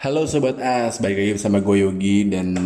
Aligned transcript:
Halo 0.00 0.24
Sobat 0.24 0.56
As, 0.64 0.96
balik 0.96 1.20
lagi 1.20 1.32
bersama 1.36 1.60
gue 1.60 1.84
Yogi 1.84 2.24
dan 2.32 2.56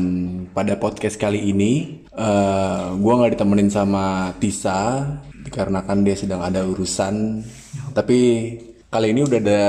pada 0.54 0.79
podcast 0.79 1.19
kali 1.19 1.51
ini 1.51 2.07
uh, 2.15 2.95
gue 2.95 3.11
nggak 3.11 3.35
ditemenin 3.35 3.75
sama 3.75 4.31
Tisa 4.38 5.03
dikarenakan 5.43 6.07
dia 6.07 6.15
sedang 6.15 6.47
ada 6.47 6.62
urusan. 6.62 7.43
Tapi 7.90 8.19
kali 8.87 9.11
ini 9.11 9.26
udah 9.26 9.39
ada 9.43 9.62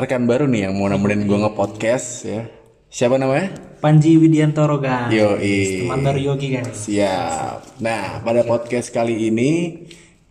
rekan 0.00 0.24
baru 0.24 0.48
nih 0.48 0.64
yang 0.64 0.80
mau 0.80 0.88
nemenin 0.88 1.28
gue 1.28 1.38
nge-podcast 1.44 2.08
ya. 2.24 2.48
Siapa 2.88 3.20
namanya? 3.20 3.52
Panji 3.84 4.16
Widiantoro 4.16 4.80
guys. 4.80 5.12
Yo, 5.12 5.36
Teman 5.36 6.16
Yogi 6.16 6.56
guys. 6.56 6.88
Siap. 6.88 7.84
Nah, 7.84 8.24
pada 8.24 8.48
podcast 8.48 8.88
kali 8.96 9.28
ini 9.28 9.76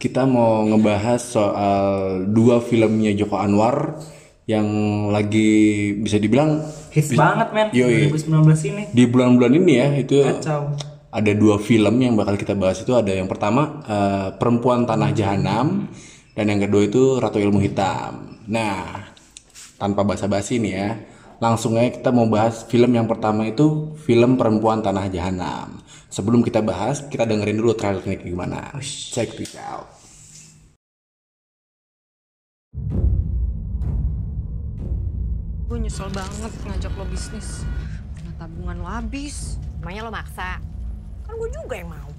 kita 0.01 0.25
mau 0.25 0.65
ngebahas 0.65 1.21
soal 1.21 1.85
dua 2.33 2.57
filmnya 2.65 3.13
Joko 3.13 3.37
Anwar 3.37 4.01
yang 4.49 4.65
lagi 5.13 5.49
bisa 6.01 6.17
dibilang 6.17 6.57
Hits 6.89 7.13
banget 7.13 7.53
men 7.53 7.67
Yoi. 7.69 8.09
2019 8.09 8.69
ini. 8.73 8.83
di 8.89 9.03
bulan-bulan 9.05 9.53
ini 9.61 9.73
ya 9.77 9.87
itu 9.93 10.25
Kacau. 10.25 10.73
ada 11.13 11.31
dua 11.37 11.61
film 11.61 12.01
yang 12.01 12.17
bakal 12.17 12.33
kita 12.33 12.57
bahas 12.57 12.81
itu 12.81 12.97
ada 12.97 13.13
yang 13.13 13.29
pertama 13.29 13.85
eh, 13.85 14.27
Perempuan 14.41 14.89
Tanah 14.89 15.13
Jahanam 15.13 15.85
dan 16.33 16.45
yang 16.49 16.65
kedua 16.65 16.87
itu 16.87 17.21
Ratu 17.21 17.37
Ilmu 17.37 17.61
Hitam. 17.61 18.41
Nah, 18.49 19.11
tanpa 19.75 20.07
basa-basi 20.07 20.55
nih 20.57 20.71
ya, 20.71 20.89
langsung 21.43 21.75
aja 21.75 21.99
kita 21.99 22.09
mau 22.15 22.31
bahas 22.31 22.63
film 22.63 22.95
yang 22.95 23.11
pertama 23.11 23.43
itu 23.43 23.93
film 24.07 24.39
Perempuan 24.39 24.79
Tanah 24.79 25.11
Jahanam. 25.11 25.83
Sebelum 26.07 26.41
kita 26.41 26.63
bahas, 26.63 27.05
kita 27.05 27.27
dengerin 27.27 27.59
dulu 27.59 27.75
trailernya 27.75 28.23
gimana. 28.23 28.73
Check 28.81 29.35
it 29.37 29.53
out. 29.59 29.98
Gue 35.69 35.77
nyesel 35.77 36.09
banget 36.09 36.49
ngajak 36.65 36.89
lo 36.97 37.05
bisnis. 37.05 37.61
Karena 38.17 38.33
tabungan 38.41 38.81
lo 38.81 38.89
habis. 38.89 39.61
Emangnya 39.77 40.01
lo 40.01 40.09
maksa? 40.09 40.57
Kan 41.21 41.37
gue 41.37 41.49
juga 41.53 41.77
yang 41.77 41.93
mau. 41.93 42.09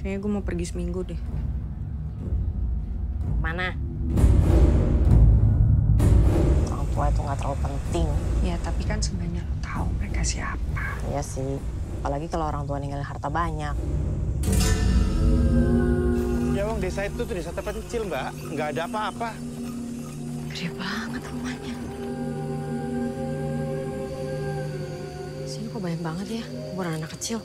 Kayaknya 0.00 0.18
gue 0.24 0.30
mau 0.32 0.40
pergi 0.40 0.64
seminggu 0.64 1.04
deh. 1.04 1.20
Mana? 3.44 3.76
Orang 6.72 6.88
tua 6.88 7.04
itu 7.12 7.20
nggak 7.20 7.36
terlalu 7.36 7.58
penting. 7.60 8.08
Ya 8.40 8.56
tapi 8.64 8.82
kan 8.88 9.04
sebenarnya 9.04 9.44
lo 9.44 9.54
tahu 9.60 9.84
mereka 10.00 10.24
siapa. 10.24 11.04
Iya 11.12 11.20
sih. 11.20 11.60
Apalagi 12.00 12.32
kalau 12.32 12.48
orang 12.48 12.64
tua 12.64 12.80
ninggalin 12.80 13.04
harta 13.04 13.28
banyak. 13.28 13.76
Ya 16.56 16.64
uang 16.64 16.80
desa 16.80 17.04
itu 17.04 17.28
tuh 17.28 17.28
desa 17.28 17.52
terpencil 17.52 18.08
mbak, 18.08 18.32
nggak 18.56 18.72
ada 18.72 18.88
apa-apa. 18.88 19.36
Gede 20.54 20.70
banget 20.78 21.18
rumahnya. 21.34 21.74
Sini 25.50 25.66
kok 25.66 25.82
banyak 25.82 25.98
banget 25.98 26.26
ya, 26.38 26.44
kuburan 26.70 26.94
anak 27.02 27.10
kecil. 27.18 27.42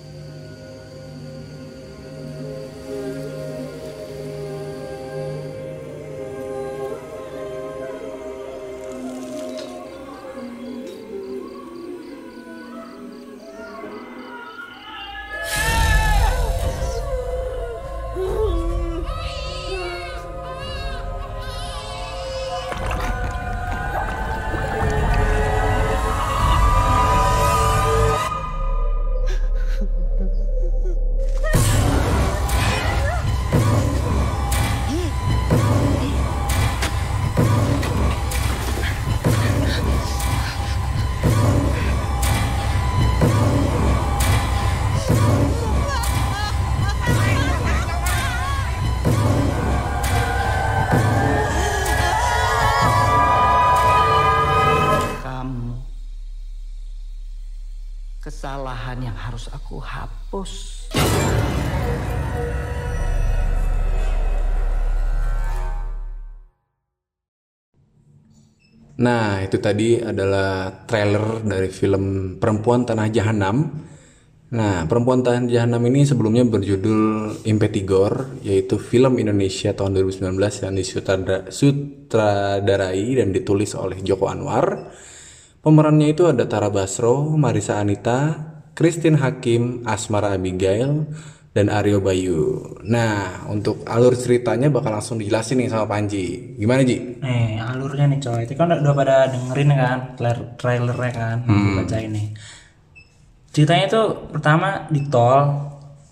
Harus 59.39 59.55
aku 59.55 59.79
hapus. 59.79 60.51
Nah, 68.99 69.39
itu 69.39 69.63
tadi 69.63 70.03
adalah 70.03 70.83
trailer 70.83 71.39
dari 71.47 71.71
film 71.71 72.35
Perempuan 72.35 72.83
Tanah 72.83 73.07
Jahanam. 73.07 73.87
Nah, 74.51 74.83
Perempuan 74.91 75.23
Tanah 75.23 75.47
Jahanam 75.47 75.87
ini 75.87 76.03
sebelumnya 76.03 76.43
berjudul 76.43 77.31
Impetigor, 77.47 78.43
yaitu 78.43 78.75
film 78.75 79.23
Indonesia 79.23 79.71
tahun 79.71 80.03
2019 80.03 80.35
yang 80.67 80.75
disutradarai 80.75 83.23
dan 83.23 83.31
ditulis 83.31 83.71
oleh 83.79 84.03
Joko 84.03 84.27
Anwar. 84.27 84.91
Pemerannya 85.63 86.11
itu 86.11 86.27
ada 86.27 86.43
Tara 86.43 86.67
Basro, 86.67 87.39
Marisa 87.39 87.79
Anita, 87.79 88.58
Christine 88.79 89.19
Hakim, 89.19 89.83
Asmara 89.83 90.39
Abigail, 90.39 91.03
dan 91.51 91.67
Aryo 91.67 91.99
Bayu. 91.99 92.63
Nah, 92.87 93.43
untuk 93.51 93.83
alur 93.83 94.15
ceritanya 94.15 94.71
bakal 94.71 94.95
langsung 94.95 95.19
dijelasin 95.19 95.59
nih 95.59 95.67
sama 95.67 95.83
Panji. 95.83 96.55
Gimana, 96.55 96.87
Ji? 96.87 97.19
Nih 97.19 97.59
alurnya 97.59 98.07
nih 98.07 98.23
coy. 98.23 98.47
Itu 98.47 98.55
kan 98.55 98.71
udah, 98.71 98.79
udah 98.79 98.93
pada 98.95 99.15
dengerin 99.27 99.75
kan 99.75 99.99
trailer 100.15 100.39
trailernya 100.55 101.11
kan. 101.11 101.37
Hmm. 101.43 101.83
Baca 101.83 101.97
ini. 101.99 102.31
Ceritanya 103.51 103.85
itu 103.91 104.01
pertama 104.31 104.87
di 104.87 105.03
tol 105.11 105.59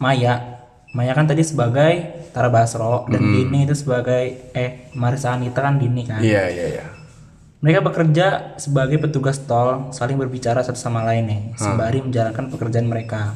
Maya. 0.04 0.60
Maya 0.92 1.16
kan 1.16 1.24
tadi 1.24 1.48
sebagai 1.48 1.94
Tara 2.36 2.52
Basro 2.52 3.08
dan 3.08 3.22
Dini 3.22 3.64
itu 3.64 3.80
sebagai 3.80 4.52
eh 4.52 4.92
Marisa 4.98 5.32
Anita 5.32 5.64
kan 5.64 5.80
Dini 5.80 6.04
kan. 6.04 6.20
Iya, 6.20 6.52
iya, 6.52 6.66
iya. 6.76 6.86
Mereka 7.58 7.82
bekerja 7.82 8.54
sebagai 8.62 9.02
petugas 9.02 9.42
tol, 9.42 9.90
saling 9.90 10.14
berbicara 10.14 10.62
satu 10.62 10.78
sama 10.78 11.02
lain 11.02 11.26
nih, 11.26 11.42
sembari 11.58 12.06
menjalankan 12.06 12.54
pekerjaan 12.54 12.86
mereka. 12.86 13.34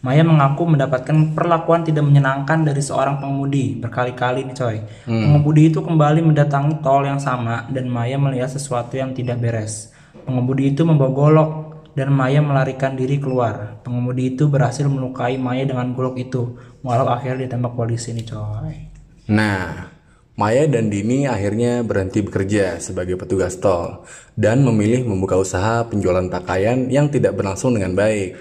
Maya 0.00 0.24
mengaku 0.24 0.64
mendapatkan 0.64 1.36
perlakuan 1.36 1.84
tidak 1.84 2.08
menyenangkan 2.08 2.64
dari 2.64 2.80
seorang 2.80 3.20
pengemudi 3.20 3.76
berkali-kali 3.76 4.48
nih 4.48 4.56
coy. 4.56 4.76
Pengemudi 5.04 5.68
itu 5.68 5.84
kembali 5.84 6.24
mendatangi 6.24 6.80
tol 6.80 7.04
yang 7.04 7.20
sama 7.20 7.68
dan 7.68 7.86
Maya 7.86 8.16
melihat 8.16 8.48
sesuatu 8.48 8.96
yang 8.96 9.12
tidak 9.12 9.38
beres. 9.38 9.92
Pengemudi 10.24 10.72
itu 10.72 10.82
membawa 10.88 11.12
golok 11.12 11.50
dan 11.92 12.10
Maya 12.16 12.40
melarikan 12.40 12.96
diri 12.96 13.20
keluar. 13.20 13.76
Pengemudi 13.84 14.34
itu 14.34 14.48
berhasil 14.48 14.88
melukai 14.88 15.36
Maya 15.36 15.68
dengan 15.68 15.92
golok 15.92 16.16
itu, 16.16 16.56
walau 16.80 17.06
akhirnya 17.12 17.46
ditembak 17.46 17.76
polisi 17.76 18.16
nih 18.16 18.24
coy. 18.24 18.90
Nah, 19.30 19.99
Maya 20.40 20.64
dan 20.64 20.88
Dini 20.88 21.28
akhirnya 21.28 21.84
berhenti 21.84 22.24
bekerja 22.24 22.80
sebagai 22.80 23.20
petugas 23.20 23.60
tol 23.60 24.08
dan 24.40 24.64
memilih 24.64 25.04
membuka 25.04 25.36
usaha 25.36 25.84
penjualan 25.84 26.24
pakaian 26.32 26.88
yang 26.88 27.12
tidak 27.12 27.36
berlangsung 27.36 27.76
dengan 27.76 27.92
baik. 27.92 28.40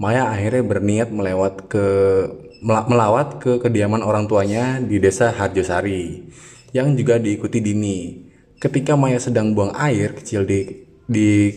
Maya 0.00 0.32
akhirnya 0.32 0.64
berniat 0.64 1.12
melewat 1.12 1.68
ke 1.68 1.86
mela- 2.64 2.88
melawat 2.88 3.44
ke 3.44 3.60
kediaman 3.60 4.00
orang 4.00 4.24
tuanya 4.24 4.80
di 4.80 4.96
desa 4.96 5.36
Harjosari 5.36 6.32
yang 6.72 6.96
juga 6.96 7.20
diikuti 7.20 7.60
Dini. 7.60 8.24
Ketika 8.56 8.96
Maya 8.96 9.20
sedang 9.20 9.52
buang 9.52 9.76
air 9.76 10.16
kecil 10.16 10.48
di 10.48 10.64
di 11.04 11.52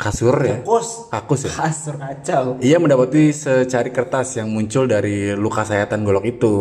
kasur 0.00 0.32
ya. 0.40 0.64
Kus, 0.64 1.12
Kakus 1.12 1.44
ya. 1.44 1.52
kasur 1.60 2.00
kacau. 2.00 2.44
Ia 2.64 2.80
mendapati 2.80 3.36
secari 3.36 3.92
kertas 3.92 4.40
yang 4.40 4.48
muncul 4.48 4.88
dari 4.88 5.36
luka 5.36 5.60
sayatan 5.68 6.08
golok 6.08 6.24
itu. 6.24 6.56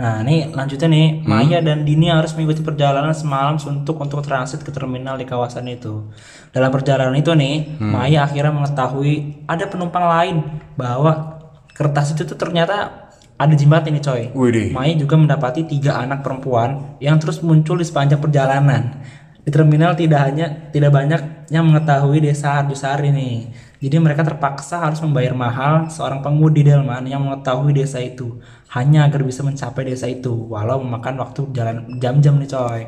Nah, 0.00 0.24
ini 0.24 0.48
lanjutnya 0.48 0.88
nih, 0.88 1.06
Maya 1.28 1.60
dan 1.60 1.84
Dini 1.84 2.08
harus 2.08 2.32
mengikuti 2.32 2.64
perjalanan 2.64 3.12
semalam 3.12 3.60
suntuk 3.60 4.00
untuk 4.00 4.24
transit 4.24 4.64
ke 4.64 4.72
terminal 4.72 5.20
di 5.20 5.28
kawasan 5.28 5.68
itu. 5.68 6.08
Dalam 6.56 6.72
perjalanan 6.72 7.12
itu 7.12 7.36
nih, 7.36 7.76
Maya 7.76 8.24
akhirnya 8.24 8.48
mengetahui 8.48 9.44
ada 9.44 9.68
penumpang 9.68 10.08
lain 10.08 10.36
bahwa 10.80 11.36
kertas 11.76 12.16
itu 12.16 12.24
tuh 12.24 12.40
ternyata 12.40 13.12
ada 13.36 13.52
jimat 13.52 13.84
ini 13.88 14.00
coy. 14.00 14.32
Widih. 14.32 14.72
Maya 14.72 14.96
juga 14.96 15.20
mendapati 15.20 15.68
tiga 15.68 16.00
anak 16.00 16.24
perempuan 16.24 16.96
yang 16.96 17.20
terus 17.20 17.44
muncul 17.44 17.76
di 17.76 17.84
sepanjang 17.84 18.24
perjalanan. 18.24 19.04
Di 19.40 19.48
terminal 19.52 19.96
tidak 19.96 20.20
hanya 20.28 20.46
tidak 20.72 20.92
banyak 20.92 21.48
yang 21.48 21.68
mengetahui 21.68 22.24
desa 22.24 22.60
Arjusari 22.60 23.12
nih. 23.12 23.36
Jadi 23.80 23.96
mereka 23.96 24.20
terpaksa 24.20 24.84
harus 24.84 25.00
membayar 25.00 25.32
mahal 25.32 25.88
seorang 25.88 26.20
pengudi 26.20 26.60
delman 26.60 27.00
yang 27.08 27.24
mengetahui 27.24 27.72
desa 27.72 27.96
itu 27.96 28.36
hanya 28.76 29.08
agar 29.08 29.24
bisa 29.24 29.40
mencapai 29.40 29.88
desa 29.88 30.04
itu 30.04 30.30
walau 30.52 30.84
memakan 30.84 31.16
waktu 31.24 31.48
jalan 31.56 31.96
jam-jam 31.96 32.36
nih 32.36 32.48
coy. 32.52 32.84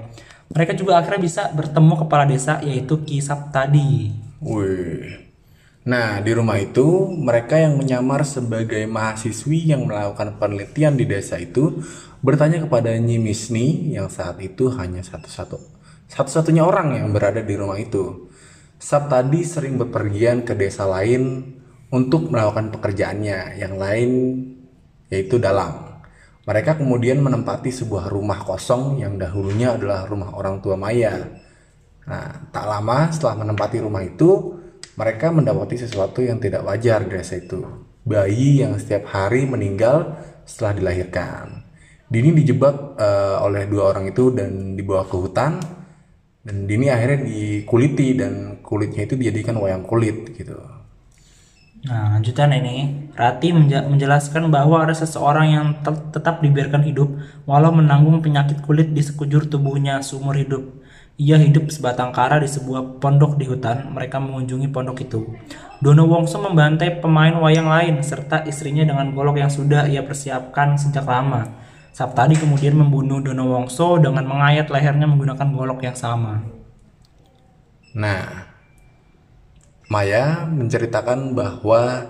Mereka 0.53 0.77
juga 0.77 1.01
akhirnya 1.01 1.21
bisa 1.25 1.43
bertemu 1.57 1.95
kepala 2.05 2.29
desa 2.29 2.61
yaitu 2.61 3.01
Ki 3.09 3.25
Saptadi. 3.25 4.13
Wih. 4.45 5.33
Nah, 5.89 6.21
di 6.21 6.31
rumah 6.31 6.61
itu 6.61 7.09
mereka 7.09 7.57
yang 7.57 7.81
menyamar 7.81 8.23
sebagai 8.29 8.85
mahasiswi 8.85 9.73
yang 9.73 9.89
melakukan 9.89 10.37
penelitian 10.37 10.95
di 10.95 11.09
desa 11.09 11.41
itu 11.41 11.81
bertanya 12.21 12.63
kepada 12.63 12.93
Nyi 13.01 13.17
Misni 13.17 13.97
yang 13.97 14.13
saat 14.13 14.39
itu 14.45 14.71
hanya 14.77 15.01
satu-satu 15.01 15.83
satu-satunya 16.13 16.61
orang 16.61 16.93
yang 16.93 17.09
berada 17.09 17.41
di 17.41 17.55
rumah 17.57 17.81
itu. 17.81 18.29
Saptadi 18.83 19.47
sering 19.47 19.79
berpergian 19.79 20.43
ke 20.43 20.59
desa 20.59 20.91
lain 20.91 21.55
untuk 21.95 22.35
melakukan 22.35 22.75
pekerjaannya, 22.75 23.63
yang 23.63 23.79
lain 23.79 24.11
yaitu 25.07 25.39
dalang. 25.39 26.03
Mereka 26.43 26.83
kemudian 26.83 27.23
menempati 27.23 27.71
sebuah 27.71 28.11
rumah 28.11 28.43
kosong 28.43 28.99
yang 28.99 29.15
dahulunya 29.15 29.79
adalah 29.79 30.03
rumah 30.11 30.35
orang 30.35 30.59
tua 30.59 30.75
Maya. 30.75 31.15
Nah, 32.03 32.51
tak 32.51 32.67
lama 32.67 33.07
setelah 33.15 33.47
menempati 33.47 33.79
rumah 33.79 34.03
itu, 34.03 34.59
mereka 34.99 35.31
mendapati 35.31 35.79
sesuatu 35.79 36.19
yang 36.19 36.43
tidak 36.43 36.67
wajar 36.67 37.07
di 37.07 37.15
desa 37.15 37.39
itu. 37.39 37.63
Bayi 38.03 38.67
yang 38.67 38.75
setiap 38.83 39.15
hari 39.15 39.47
meninggal 39.47 40.19
setelah 40.43 40.83
dilahirkan. 40.83 41.71
Dini 42.11 42.35
dijebak 42.35 42.99
eh, 42.99 43.37
oleh 43.47 43.71
dua 43.71 43.95
orang 43.95 44.11
itu 44.11 44.35
dan 44.35 44.75
dibawa 44.75 45.07
ke 45.07 45.15
hutan. 45.15 45.82
Dan 46.47 46.57
Dini 46.69 46.87
akhirnya 46.91 47.19
dikuliti 47.29 48.09
dan 48.21 48.59
kulitnya 48.67 49.03
itu 49.07 49.15
dijadikan 49.21 49.57
wayang 49.63 49.85
kulit 49.87 50.17
gitu. 50.39 50.59
Nah, 51.83 52.15
lanjutan 52.15 52.55
ini, 52.55 53.11
Rati 53.19 53.51
menjelaskan 53.91 54.55
bahwa 54.55 54.87
ada 54.87 54.95
seseorang 54.95 55.47
yang 55.51 55.67
tet- 55.83 56.15
tetap 56.15 56.39
dibiarkan 56.39 56.83
hidup 56.87 57.11
walau 57.43 57.75
menanggung 57.75 58.23
penyakit 58.23 58.63
kulit 58.63 58.95
di 58.95 59.03
sekujur 59.03 59.51
tubuhnya 59.51 59.99
seumur 59.99 60.39
hidup. 60.39 60.63
Ia 61.19 61.37
hidup 61.43 61.75
sebatang 61.75 62.15
kara 62.15 62.39
di 62.39 62.47
sebuah 62.47 63.03
pondok 63.03 63.35
di 63.35 63.45
hutan. 63.51 63.91
Mereka 63.95 64.17
mengunjungi 64.23 64.71
pondok 64.71 64.99
itu. 65.03 65.21
Dono 65.83 66.07
Wongso 66.07 66.39
membantai 66.39 67.03
pemain 67.03 67.35
wayang 67.43 67.69
lain 67.69 67.95
serta 68.01 68.47
istrinya 68.47 68.87
dengan 68.87 69.11
golok 69.11 69.43
yang 69.43 69.51
sudah 69.51 69.91
ia 69.91 70.07
persiapkan 70.07 70.79
sejak 70.79 71.05
lama. 71.05 71.51
Saptadi 71.93 72.41
kemudian 72.41 72.73
membunuh 72.73 73.21
Dono 73.21 73.53
Wongso 73.53 74.01
dengan 74.01 74.25
mengayat 74.25 74.73
lehernya 74.73 75.05
menggunakan 75.05 75.49
golok 75.53 75.85
yang 75.85 75.93
sama. 75.93 76.41
Nah, 77.93 78.49
Maya 79.93 80.49
menceritakan 80.49 81.37
bahwa 81.37 82.09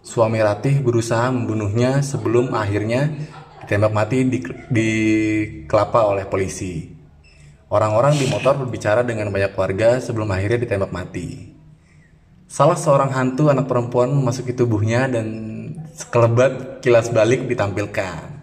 suami 0.00 0.40
Ratih 0.40 0.80
berusaha 0.80 1.28
membunuhnya 1.28 2.00
sebelum 2.00 2.56
akhirnya 2.56 3.12
ditembak 3.60 3.92
mati 3.92 4.24
di, 4.24 4.40
di 4.72 4.90
kelapa 5.68 6.08
oleh 6.08 6.24
polisi. 6.24 6.88
Orang-orang 7.68 8.16
di 8.16 8.24
motor 8.24 8.56
berbicara 8.56 9.04
dengan 9.04 9.28
banyak 9.28 9.52
warga 9.52 10.00
sebelum 10.00 10.32
akhirnya 10.32 10.64
ditembak 10.64 10.90
mati. 10.96 11.52
Salah 12.48 12.74
seorang 12.74 13.12
hantu 13.12 13.52
anak 13.52 13.68
perempuan 13.68 14.10
memasuki 14.16 14.56
tubuhnya 14.56 15.06
dan 15.12 15.28
sekelebat 15.92 16.80
kilas 16.80 17.12
balik 17.12 17.44
ditampilkan. 17.46 18.39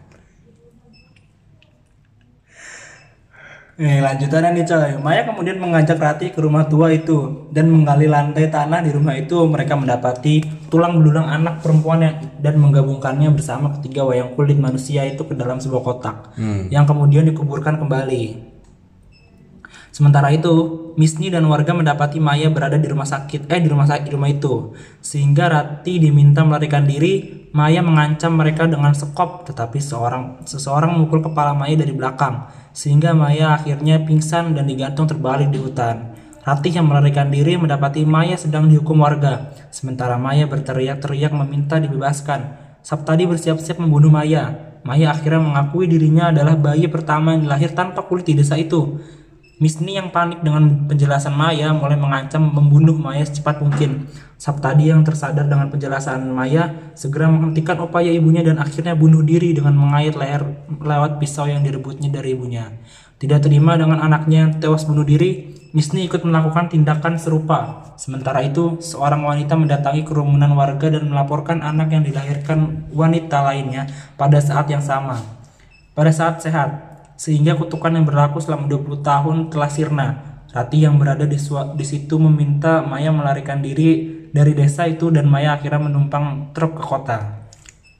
Nih 3.77 4.01
lanjutannya 4.01 4.57
nih 4.57 4.65
coy. 4.65 4.91
Maya 5.05 5.21
kemudian 5.21 5.61
mengajak 5.61 6.01
Rati 6.01 6.33
ke 6.33 6.41
rumah 6.41 6.65
tua 6.65 6.89
itu 6.89 7.45
dan 7.53 7.69
menggali 7.69 8.09
lantai 8.09 8.49
tanah 8.49 8.81
di 8.81 8.89
rumah 8.89 9.13
itu. 9.13 9.37
Mereka 9.45 9.77
mendapati 9.77 10.41
tulang 10.73 10.97
belulang 10.97 11.29
anak 11.29 11.61
perempuannya 11.61 12.41
dan 12.41 12.57
menggabungkannya 12.57 13.29
bersama 13.37 13.77
ketiga 13.77 14.01
wayang 14.01 14.33
kulit 14.33 14.57
manusia 14.57 15.05
itu 15.05 15.21
ke 15.21 15.37
dalam 15.37 15.61
sebuah 15.61 15.81
kotak 15.85 16.33
yang 16.73 16.89
kemudian 16.89 17.29
dikuburkan 17.29 17.77
kembali. 17.77 18.56
Sementara 19.97 20.29
itu, 20.29 20.93
Misni 20.93 21.33
dan 21.33 21.49
warga 21.49 21.73
mendapati 21.73 22.21
Maya 22.21 22.53
berada 22.53 22.77
di 22.77 22.85
rumah 22.85 23.09
sakit, 23.09 23.49
eh 23.49 23.57
di 23.57 23.65
rumah 23.65 23.89
sakit 23.89 24.13
rumah 24.13 24.29
itu, 24.29 24.77
sehingga 25.01 25.49
Rati 25.49 25.97
diminta 25.97 26.45
melarikan 26.45 26.85
diri. 26.85 27.49
Maya 27.49 27.81
mengancam 27.81 28.37
mereka 28.37 28.69
dengan 28.69 28.93
sekop, 28.93 29.49
tetapi 29.49 29.81
seorang 29.81 30.45
seseorang 30.45 30.93
memukul 30.93 31.25
kepala 31.25 31.57
Maya 31.57 31.73
dari 31.73 31.97
belakang, 31.97 32.45
sehingga 32.77 33.17
Maya 33.17 33.57
akhirnya 33.57 33.97
pingsan 34.05 34.53
dan 34.53 34.69
digantung 34.69 35.09
terbalik 35.09 35.49
di 35.49 35.57
hutan. 35.57 36.13
Ratih 36.45 36.77
yang 36.77 36.85
melarikan 36.85 37.33
diri 37.33 37.57
mendapati 37.57 38.05
Maya 38.05 38.37
sedang 38.37 38.69
dihukum 38.69 39.01
warga, 39.01 39.49
sementara 39.73 40.21
Maya 40.21 40.45
berteriak-teriak 40.45 41.33
meminta 41.33 41.81
dibebaskan. 41.81 42.53
Saptadi 42.85 43.25
bersiap-siap 43.25 43.81
membunuh 43.81 44.13
Maya. 44.13 44.77
Maya 44.85 45.09
akhirnya 45.09 45.41
mengakui 45.41 45.89
dirinya 45.89 46.29
adalah 46.29 46.53
bayi 46.53 46.85
pertama 46.85 47.33
yang 47.33 47.49
dilahir 47.49 47.73
tanpa 47.73 48.05
kulit 48.05 48.29
di 48.29 48.37
desa 48.37 48.53
itu. 48.61 49.01
Misni 49.57 49.97
yang 49.97 50.13
panik 50.13 50.45
dengan 50.45 50.85
penjelasan 50.85 51.33
Maya 51.33 51.73
mulai 51.73 51.97
mengancam 51.97 52.45
membunuh 52.45 52.93
Maya 52.93 53.25
secepat 53.25 53.57
mungkin. 53.57 54.05
Saptadi 54.37 54.93
yang 54.93 55.01
tersadar 55.01 55.49
dengan 55.49 55.73
penjelasan 55.73 56.29
Maya 56.29 56.93
segera 56.93 57.25
menghentikan 57.25 57.81
upaya 57.81 58.13
ibunya 58.13 58.45
dan 58.45 58.61
akhirnya 58.61 58.93
bunuh 58.93 59.25
diri 59.25 59.57
dengan 59.57 59.73
mengait 59.73 60.13
leher 60.13 60.45
lewat 60.69 61.17
pisau 61.17 61.49
yang 61.49 61.65
direbutnya 61.65 62.13
dari 62.13 62.37
ibunya. 62.37 62.69
Tidak 63.17 63.41
terima 63.41 63.73
dengan 63.81 63.97
anaknya 63.97 64.53
tewas 64.61 64.85
bunuh 64.85 65.01
diri, 65.01 65.57
Misni 65.73 66.05
ikut 66.05 66.21
melakukan 66.21 66.69
tindakan 66.69 67.17
serupa. 67.17 67.91
Sementara 67.97 68.45
itu, 68.45 68.77
seorang 68.77 69.25
wanita 69.25 69.57
mendatangi 69.57 70.05
kerumunan 70.05 70.53
warga 70.53 70.93
dan 70.93 71.09
melaporkan 71.09 71.65
anak 71.65 71.91
yang 71.91 72.05
dilahirkan 72.05 72.87
wanita 72.93 73.41
lainnya 73.41 73.89
pada 74.21 74.37
saat 74.37 74.69
yang 74.69 74.85
sama. 74.85 75.17
Pada 75.97 76.13
saat 76.13 76.39
sehat, 76.45 76.86
sehingga 77.17 77.57
kutukan 77.57 77.91
yang 77.97 78.05
berlaku 78.05 78.37
selama 78.37 78.69
20 78.69 79.01
tahun 79.01 79.35
telah 79.49 79.69
sirna. 79.73 80.07
Rati 80.47 80.85
yang 80.85 80.95
berada 80.95 81.27
di, 81.27 81.35
di 81.75 81.85
situ 81.85 82.15
meminta 82.21 82.85
Maya 82.85 83.11
melarikan 83.11 83.59
diri 83.59 84.15
dari 84.31 84.53
desa 84.53 84.87
itu 84.87 85.09
dan 85.11 85.27
Maya 85.27 85.57
akhirnya 85.57 85.89
menumpang 85.89 86.53
truk 86.55 86.79
ke 86.79 86.83
kota. 86.85 87.19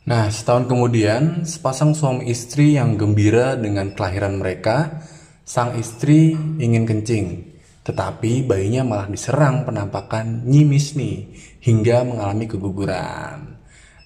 Nah, 0.08 0.31
setahun 0.31 0.72
kemudian, 0.72 1.44
sepasang 1.44 1.92
suami 1.92 2.31
istri 2.31 2.80
yang 2.80 2.96
gembira 2.96 3.60
dengan 3.60 3.92
kelahiran 3.92 4.40
mereka, 4.40 5.04
sang 5.44 5.75
istri 5.75 6.31
ingin 6.36 6.88
kencing, 6.88 7.60
tetapi 7.84 8.48
bayinya 8.48 8.88
malah 8.88 9.12
diserang 9.12 9.68
penampakan 9.68 10.48
Nyi 10.48 10.64
Misni 10.64 11.28
hingga 11.60 12.08
mengalami 12.08 12.48
keguguran. 12.48 13.60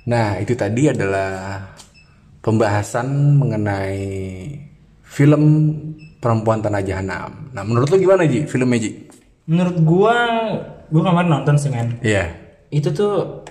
Nah, 0.10 0.42
itu 0.42 0.58
tadi 0.58 0.90
adalah 0.90 1.70
pembahasan 2.42 3.38
mengenai 3.38 4.02
film 5.12 5.44
Perempuan 6.24 6.64
Tanah 6.64 6.80
Jahanam. 6.80 7.52
Nah, 7.52 7.64
menurut 7.68 7.92
lu 7.92 8.00
gimana 8.00 8.24
Ji 8.24 8.48
filmnya 8.48 8.80
Ji? 8.80 9.12
Menurut 9.44 9.78
gua, 9.84 10.16
gua 10.88 11.02
kemarin 11.12 11.30
nonton 11.34 11.60
sih 11.60 11.68
men. 11.68 12.00
Iya. 12.00 12.32
Itu 12.72 12.96
tuh 12.96 13.44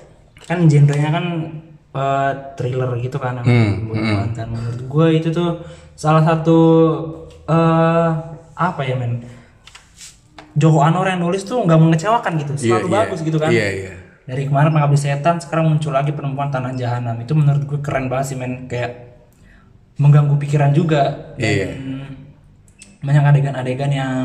kan 0.48 0.64
genrenya 0.64 1.12
kan 1.12 1.26
eh, 1.92 2.30
thriller 2.56 2.96
gitu 3.04 3.20
kan, 3.20 3.44
pembunuhan 3.44 4.32
kan. 4.32 4.48
Menurut 4.48 4.80
gua 4.88 5.12
itu 5.12 5.28
tuh 5.28 5.60
salah 5.92 6.24
satu 6.24 6.58
eh 7.44 8.08
apa 8.56 8.80
ya 8.86 8.96
men? 8.96 9.20
Joko 10.56 10.82
Anwar 10.82 11.06
yang 11.12 11.22
nulis 11.22 11.46
tuh 11.46 11.62
nggak 11.62 11.78
mengecewakan 11.78 12.32
gitu, 12.42 12.52
selalu 12.58 12.88
Iya, 12.90 12.94
bagus 12.94 13.18
iya. 13.22 13.26
gitu 13.28 13.38
kan. 13.38 13.50
Iya, 13.52 13.68
iya. 13.70 13.92
Dari 14.26 14.42
kemarin 14.46 14.70
pengabdi 14.70 14.98
setan, 14.98 15.42
sekarang 15.42 15.74
muncul 15.74 15.90
lagi 15.94 16.10
perempuan 16.14 16.50
tanah 16.54 16.74
jahanam. 16.74 17.18
Itu 17.22 17.34
menurut 17.38 17.66
gue 17.66 17.78
keren 17.82 18.06
banget 18.10 18.34
sih 18.34 18.36
men, 18.38 18.66
kayak 18.66 19.09
mengganggu 20.00 20.34
pikiran 20.34 20.72
juga. 20.72 21.36
Dan 21.36 21.44
Iya. 21.46 21.68
banyak 23.00 23.24
adegan-adegan 23.26 23.90
yang 23.90 24.24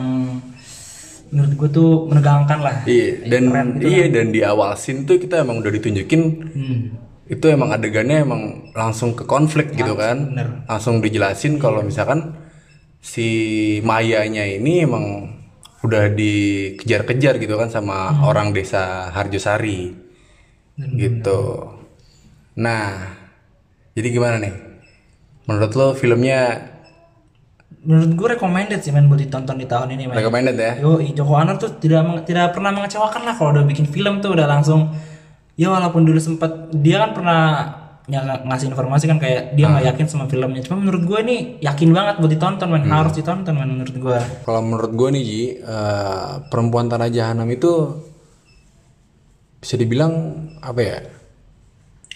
menurut 1.28 1.54
gue 1.54 1.70
tuh 1.70 1.92
menegangkan 2.08 2.60
lah. 2.60 2.76
Iya, 2.86 3.28
dan 3.28 3.44
Keren 3.50 3.68
gitu 3.76 3.86
iya 3.86 4.06
dan 4.08 4.28
di 4.30 4.40
awal 4.40 4.76
scene 4.76 5.04
tuh 5.04 5.18
kita 5.18 5.42
emang 5.42 5.60
udah 5.60 5.72
ditunjukin 5.74 6.22
Hmm. 6.46 6.82
itu 7.26 7.46
emang 7.48 7.72
adegannya 7.72 8.22
emang 8.22 8.42
langsung 8.72 9.12
ke 9.12 9.26
konflik 9.26 9.74
gitu 9.74 9.96
kan. 9.96 10.32
bener. 10.32 10.64
Langsung 10.66 11.00
dijelasin 11.00 11.58
kalau 11.58 11.82
misalkan 11.82 12.36
si 13.02 13.28
Mayanya 13.82 14.46
ini 14.46 14.82
emang 14.82 15.34
udah 15.82 16.10
dikejar-kejar 16.10 17.38
gitu 17.38 17.56
kan 17.56 17.68
sama 17.68 18.12
Hmm. 18.12 18.24
orang 18.26 18.48
desa 18.52 19.10
Harjosari. 19.10 19.92
Gitu. 20.76 21.42
Nah, 22.56 23.16
jadi 23.94 24.08
gimana 24.10 24.38
nih? 24.38 24.54
Menurut 25.46 25.72
lo 25.72 25.88
filmnya 25.94 26.74
Menurut 27.82 28.12
gue 28.12 28.28
recommended 28.32 28.82
sih 28.82 28.90
men 28.90 29.06
buat 29.06 29.22
ditonton 29.22 29.56
di 29.56 29.66
tahun 29.66 29.94
ini 29.94 30.10
men. 30.10 30.18
recommended 30.18 30.58
ya? 30.58 30.74
Yo, 30.80 30.98
Joko 31.14 31.34
Anwar 31.36 31.56
tuh 31.56 31.78
tidak 31.78 32.02
meng- 32.02 32.24
tidak 32.24 32.50
pernah 32.52 32.74
mengecewakan 32.74 33.22
lah 33.22 33.34
kalau 33.34 33.54
udah 33.54 33.62
bikin 33.64 33.86
film 33.86 34.20
tuh 34.20 34.34
udah 34.34 34.48
langsung 34.48 34.90
ya 35.54 35.70
walaupun 35.70 36.02
dulu 36.02 36.18
sempat 36.18 36.50
dia 36.74 36.98
kan 37.00 37.14
pernah 37.14 37.42
ya, 38.04 38.20
ng- 38.20 38.44
ngasih 38.44 38.68
informasi 38.68 39.06
kan 39.06 39.18
kayak 39.18 39.54
dia 39.54 39.66
nggak 39.68 39.86
yakin 39.88 40.06
sama 40.06 40.26
filmnya 40.26 40.62
cuma 40.62 40.82
menurut 40.82 41.06
gue 41.06 41.20
ini 41.22 41.36
yakin 41.60 41.90
banget 41.90 42.16
buat 42.18 42.32
ditonton 42.32 42.68
men 42.68 42.84
harus 42.88 43.14
ditonton 43.14 43.54
men 43.54 43.70
menurut 43.72 43.94
gue 43.96 44.18
Kalau 44.42 44.62
menurut 44.62 44.92
gue 44.92 45.10
nih 45.12 45.24
Ji, 45.24 45.42
eh, 45.56 46.32
perempuan 46.44 46.86
tanah 46.86 47.08
jahanam 47.08 47.46
itu 47.48 48.02
bisa 49.58 49.76
dibilang 49.76 50.14
apa 50.60 50.82
ya? 50.82 50.98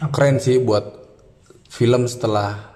Keren 0.07 0.37
sih 0.37 0.57
buat 0.57 0.85
film 1.67 2.05
setelah 2.05 2.68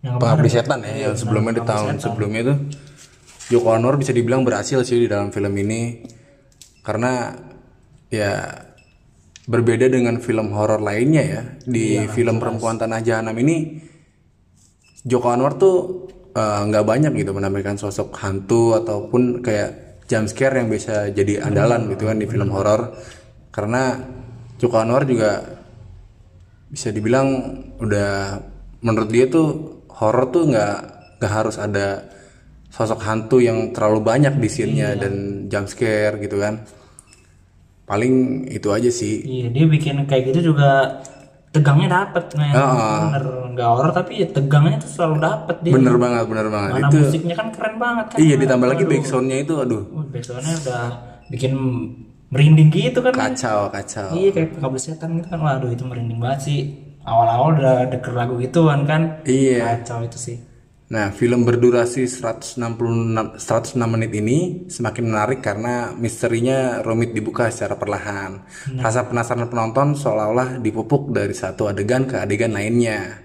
yang 0.00 0.16
Pengabdi 0.16 0.48
Setan 0.48 0.80
ya, 0.80 1.08
yang 1.08 1.14
sebelumnya 1.16 1.60
di 1.60 1.62
tahun 1.64 2.00
sebelumnya 2.00 2.40
itu 2.40 2.54
Joko 3.50 3.74
Anwar 3.74 4.00
bisa 4.00 4.14
dibilang 4.14 4.46
berhasil 4.46 4.80
sih 4.86 5.04
di 5.04 5.08
dalam 5.10 5.28
film 5.34 5.52
ini. 5.58 6.06
Karena 6.80 7.36
ya 8.08 8.48
berbeda 9.44 9.90
dengan 9.90 10.22
film 10.22 10.54
horor 10.56 10.80
lainnya 10.80 11.22
ya 11.26 11.42
di 11.66 12.06
film 12.08 12.40
Perempuan 12.40 12.78
Tanah 12.78 13.02
Jahanam 13.02 13.36
ini 13.42 13.82
Joko 15.04 15.28
Anwar 15.28 15.60
tuh 15.60 16.08
eh, 16.32 16.60
nggak 16.64 16.84
banyak 16.86 17.12
gitu 17.20 17.36
menampilkan 17.36 17.76
sosok 17.76 18.16
hantu 18.16 18.78
ataupun 18.80 19.44
kayak 19.44 20.00
jump 20.08 20.26
scare 20.26 20.58
yang 20.58 20.72
bisa 20.72 21.12
jadi 21.12 21.44
andalan 21.44 21.92
gitu 21.92 22.08
kan 22.08 22.16
di 22.16 22.24
film 22.24 22.48
horor. 22.48 22.96
Karena 23.52 24.00
Joko 24.56 24.80
Anwar 24.80 25.04
juga 25.04 25.44
bisa 26.70 26.88
dibilang 26.94 27.28
udah 27.82 28.38
menurut 28.80 29.10
dia 29.10 29.26
tuh 29.26 29.79
horor 30.00 30.24
tuh 30.28 30.48
nggak 30.48 30.74
nggak 31.20 31.32
harus 31.32 31.56
ada 31.56 32.08
sosok 32.68 33.00
hantu 33.02 33.38
yang 33.38 33.70
terlalu 33.70 34.00
banyak 34.00 34.34
di 34.34 34.48
scene-nya 34.48 34.96
dan 34.96 35.14
jump 35.46 35.66
scare 35.66 36.16
gitu 36.16 36.38
kan 36.38 36.64
paling 37.84 38.14
itu 38.46 38.70
aja 38.70 38.88
sih 38.88 39.20
Iya, 39.20 39.46
dia 39.50 39.64
bikin 39.66 40.06
kayak 40.06 40.30
gitu 40.30 40.54
juga 40.54 41.02
tegangnya 41.50 42.06
dapet 42.06 42.30
men. 42.38 42.54
Bener 42.54 43.24
nggak 43.50 43.68
horor 43.68 43.90
tapi 43.90 44.22
ya 44.22 44.26
tegangnya 44.30 44.78
tuh 44.78 44.86
selalu 44.88 45.16
dapet 45.18 45.56
dia. 45.60 45.72
bener 45.74 45.98
banget 45.98 46.24
bener 46.24 46.46
banget 46.46 46.70
Mana 46.72 46.86
itu 46.86 46.96
musiknya 47.02 47.34
kan 47.34 47.48
keren 47.50 47.74
banget 47.76 48.04
kan. 48.06 48.18
iya 48.22 48.34
ditambah 48.38 48.68
lagi 48.70 48.84
backsoundnya 48.86 49.36
itu 49.42 49.54
aduh 49.58 49.82
Uh, 49.90 50.06
backsoundnya 50.06 50.54
udah 50.62 50.84
bikin 51.26 51.52
merinding 52.30 52.70
gitu 52.70 53.02
kan. 53.02 53.10
kacau 53.12 53.66
kacau 53.68 54.14
Iya 54.14 54.30
kayak 54.30 54.48
kabel 54.56 54.78
setan 54.78 55.18
gitu 55.18 55.26
kan. 55.26 55.40
Waduh 55.42 55.68
itu 55.68 55.82
merinding 55.82 56.22
banget 56.22 56.40
sih. 56.46 56.60
Awal-awal 57.04 57.56
udah 57.56 57.76
deker 57.88 58.12
lagu 58.12 58.36
gituan 58.36 58.84
kan. 58.84 59.24
iya 59.24 59.80
Kacau 59.80 60.04
itu 60.04 60.18
sih. 60.20 60.36
Nah, 60.90 61.14
film 61.14 61.46
berdurasi 61.46 62.02
166 62.02 62.58
106 63.38 63.78
menit 63.78 64.10
ini 64.10 64.38
semakin 64.66 65.04
menarik 65.06 65.38
karena 65.38 65.94
misterinya 65.94 66.82
rumit 66.82 67.14
dibuka 67.14 67.46
secara 67.46 67.78
perlahan. 67.78 68.42
Rasa 68.74 69.06
penasaran 69.06 69.46
penonton 69.46 69.94
seolah-olah 69.94 70.58
dipupuk 70.58 71.14
dari 71.14 71.30
satu 71.30 71.70
adegan 71.70 72.10
ke 72.10 72.18
adegan 72.18 72.50
lainnya. 72.50 73.22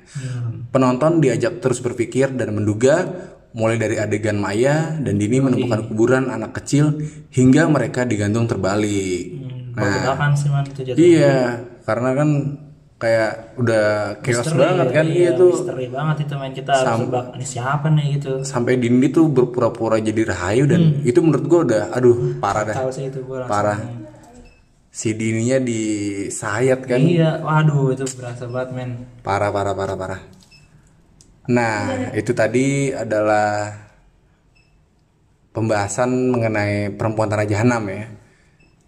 Penonton 0.70 1.18
diajak 1.18 1.58
terus 1.58 1.82
berpikir 1.82 2.38
dan 2.38 2.54
menduga 2.54 3.02
mulai 3.58 3.82
dari 3.82 3.98
adegan 3.98 4.38
Maya 4.38 5.02
dan 5.02 5.18
Dini 5.18 5.42
menemukan 5.42 5.90
kuburan 5.90 6.30
anak 6.30 6.62
kecil 6.62 7.02
hingga 7.34 7.66
mereka 7.66 8.06
digantung 8.06 8.46
terbalik. 8.46 9.42
Nah, 9.74 10.14
kan 10.14 10.38
sih 10.38 10.54
man 10.54 10.70
itu 10.70 10.86
jatuh. 10.86 11.02
Iya, 11.02 11.66
karena 11.82 12.10
kan 12.14 12.30
kayak 13.06 13.32
udah 13.62 13.86
chaos 14.26 14.50
banget 14.58 14.88
kan. 14.90 15.06
iya 15.06 15.30
tuh 15.38 15.54
Misteri 15.54 15.86
banget 15.94 16.26
itu 16.26 16.34
main 16.42 16.54
kita 16.58 16.72
harus 16.74 17.06
ini 17.38 17.46
siapa 17.46 17.88
nih? 17.94 18.06
gitu. 18.18 18.32
sampai 18.42 18.82
Dindi 18.82 19.14
tuh 19.14 19.30
berpura-pura 19.30 20.02
jadi 20.02 20.26
Rahayu 20.26 20.66
dan 20.66 21.06
itu 21.06 21.22
menurut 21.22 21.46
gue 21.46 21.60
udah 21.70 21.84
aduh 21.94 22.42
parah 22.42 22.66
dah. 22.66 22.76
sih 22.90 23.06
itu 23.14 23.22
langsung. 23.22 23.46
parah. 23.46 23.78
si 24.96 25.12
Dininya 25.12 25.60
disayat 25.60 26.88
kan. 26.88 27.04
Iya, 27.04 27.44
waduh 27.44 27.92
itu 27.94 28.08
berasa 28.16 28.48
banget 28.50 28.70
men. 28.74 28.92
parah 29.22 29.52
parah 29.54 29.76
parah 29.76 29.96
parah. 30.00 30.22
Nah 31.52 32.10
itu 32.18 32.32
tadi 32.34 32.90
adalah 32.90 33.76
pembahasan 35.54 36.34
mengenai 36.34 36.90
perempuan 36.96 37.30
tanah 37.30 37.46
jahanam 37.46 37.84
ya. 37.92 38.08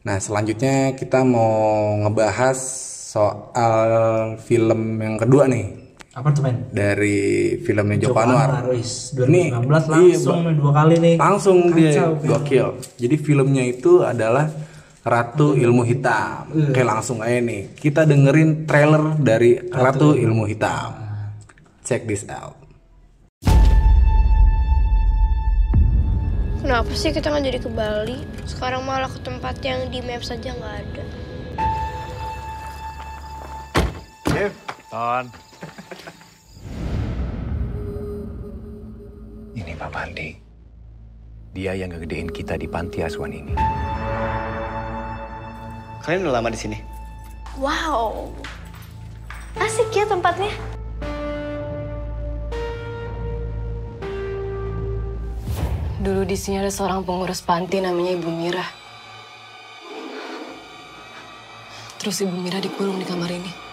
Nah 0.08 0.18
selanjutnya 0.18 0.96
kita 0.96 1.28
mau 1.28 1.92
ngebahas 2.08 2.60
soal 3.08 4.36
film 4.44 5.00
yang 5.00 5.16
kedua 5.16 5.48
nih. 5.48 5.88
Apa 6.18 6.34
tuh 6.34 6.44
men? 6.44 6.66
dari 6.74 7.56
filmnya 7.62 8.10
Joko 8.10 8.20
Anwar. 8.20 8.68
Wis, 8.74 9.14
Ini, 9.16 9.54
2019 9.54 9.64
iya, 9.64 10.18
langsung 10.18 10.38
nih, 10.44 10.56
dua 10.58 10.72
kali 10.74 10.96
nih. 10.98 11.16
langsung 11.16 11.58
dia. 11.72 11.92
Kacau, 11.94 12.12
gokil. 12.26 12.68
Jadi 13.00 13.16
filmnya 13.22 13.64
itu 13.64 14.02
adalah 14.04 14.50
Ratu 15.08 15.56
Ilmu 15.56 15.88
Hitam. 15.88 16.52
Oke 16.52 16.84
langsung 16.84 17.24
aja 17.24 17.38
nih. 17.40 17.72
Kita 17.78 18.04
dengerin 18.04 18.68
trailer 18.68 19.16
dari 19.16 19.56
Ratu, 19.56 20.18
Ilmu 20.18 20.44
Hitam. 20.50 20.92
Check 21.86 22.10
this 22.10 22.28
out. 22.28 22.60
Kenapa 26.60 26.92
sih 26.92 27.16
kita 27.16 27.32
nggak 27.32 27.46
jadi 27.46 27.60
ke 27.64 27.70
Bali? 27.72 28.18
Sekarang 28.44 28.84
malah 28.84 29.08
ke 29.08 29.24
tempat 29.24 29.56
yang 29.64 29.88
di 29.88 30.04
map 30.04 30.20
saja 30.20 30.52
nggak 30.52 30.76
ada. 30.84 31.07
Ton. 34.94 35.26
Ini 39.58 39.74
Pak 39.74 39.90
Bandi. 39.90 40.30
Dia 41.58 41.74
yang 41.74 41.90
ngegedein 41.90 42.30
kita 42.30 42.54
di 42.54 42.70
panti 42.70 43.02
asuhan 43.02 43.34
ini. 43.34 43.58
Kalian 46.06 46.30
udah 46.30 46.38
lama 46.38 46.54
di 46.54 46.60
sini? 46.62 46.78
Wow, 47.58 48.30
asik 49.58 49.90
ya 49.90 50.06
tempatnya. 50.06 50.54
Dulu 55.98 56.24
di 56.24 56.38
sini 56.38 56.62
ada 56.62 56.70
seorang 56.70 57.02
pengurus 57.02 57.42
panti 57.42 57.82
namanya 57.82 58.14
Ibu 58.14 58.30
Mira. 58.30 58.64
Terus 61.98 62.22
Ibu 62.22 62.38
Mira 62.38 62.62
dikurung 62.62 63.02
di 63.02 63.06
kamar 63.10 63.34
ini. 63.34 63.67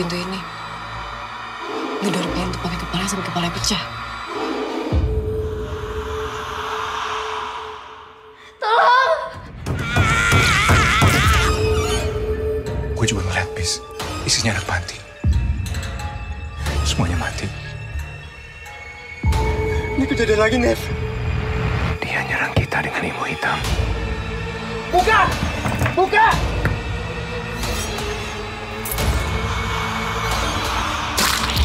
Pintu 0.00 0.16
ini. 0.16 0.40
Gedor 2.00 2.24
pintu 2.32 2.56
pakai 2.64 2.78
kepala 2.80 3.04
sampai 3.04 3.26
kepala 3.28 3.48
pecah. 3.52 3.82
Gue 12.96 13.04
juga 13.04 13.20
ngeliat 13.28 13.48
bis. 13.52 13.84
Isinya 14.24 14.56
anak 14.56 14.64
panti. 14.64 14.96
Semuanya 16.88 17.20
mati. 17.20 17.44
Ini 20.00 20.04
kejadian 20.08 20.40
lagi, 20.40 20.56
Nev. 20.56 20.80
Dia 22.00 22.24
nyerang 22.24 22.56
kita 22.56 22.80
dengan 22.80 23.04
ilmu 23.04 23.24
hitam. 23.28 23.60
Buka! 24.88 25.28
Buka! 25.92 26.59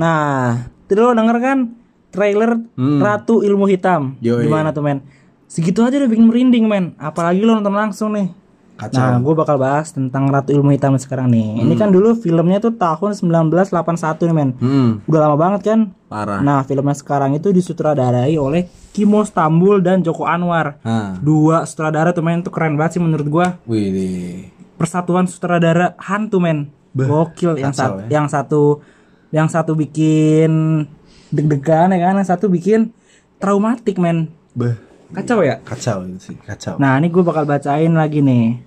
Nah, 0.00 0.72
itu 0.88 0.96
lo 0.96 1.12
denger 1.12 1.36
kan 1.44 1.58
trailer 2.08 2.56
Ratu 2.76 3.44
Ilmu 3.44 3.68
Hitam. 3.68 4.16
Hmm. 4.16 4.24
Yoi. 4.24 4.48
Gimana 4.48 4.72
tuh 4.72 4.80
men? 4.80 5.04
Segitu 5.44 5.84
aja 5.84 6.00
udah 6.00 6.08
bikin 6.08 6.24
merinding 6.24 6.64
men. 6.64 6.96
Apalagi 6.96 7.44
lo 7.44 7.52
nonton 7.52 7.76
langsung 7.76 8.16
nih. 8.16 8.32
Nah, 8.80 9.20
gue 9.20 9.34
bakal 9.36 9.60
bahas 9.60 9.92
tentang 9.92 10.32
Ratu 10.32 10.56
Ilmu 10.56 10.72
Hitam 10.72 10.96
sekarang 10.96 11.28
nih. 11.28 11.60
Ini 11.60 11.74
kan 11.76 11.92
dulu 11.92 12.16
filmnya 12.16 12.64
tuh 12.64 12.72
tahun 12.72 13.12
1981 13.12 14.24
nih 14.24 14.32
men. 14.32 14.50
hmm 14.56 14.90
Udah 15.04 15.20
lama 15.28 15.36
banget 15.36 15.60
kan? 15.68 15.80
parah 16.08 16.40
Nah, 16.40 16.64
filmnya 16.64 16.96
sekarang 16.96 17.36
itu 17.36 17.52
disutradarai 17.52 18.32
oleh 18.40 18.72
Kimo 18.96 19.20
Stambul 19.22 19.84
dan 19.84 20.00
Joko 20.00 20.24
Anwar. 20.24 20.80
nah 20.80 21.12
Dua 21.20 21.68
sutradara 21.68 22.16
tuh 22.16 22.24
men 22.24 22.40
tuh 22.40 22.50
keren 22.50 22.80
banget 22.80 22.96
sih 22.96 23.02
menurut 23.04 23.28
wih 23.68 23.86
nih. 23.92 24.48
Persatuan 24.80 25.28
sutradara 25.28 25.92
hantu 26.00 26.40
men. 26.40 26.72
Gokil 26.90 27.60
yang 27.60 27.70
kacau 27.70 28.00
satu 28.00 28.00
ya. 28.02 28.06
yang 28.10 28.26
satu 28.26 28.62
yang 29.30 29.46
satu 29.46 29.74
bikin 29.74 30.84
deg-degan 31.30 31.90
ya 31.90 31.98
kan, 32.04 32.14
yang 32.14 32.26
satu 32.26 32.46
bikin 32.46 32.90
traumatik 33.38 33.96
men. 33.96 34.28
Beh, 34.52 34.74
Kacau 35.10 35.42
ya? 35.42 35.58
kacau 35.60 36.06
sih 36.18 36.38
kacau 36.38 36.78
Nah, 36.78 36.94
ini 36.94 37.10
gue 37.10 37.18
bakal 37.20 37.42
bacain 37.42 37.90
lagi 37.90 38.22
nih. 38.22 38.62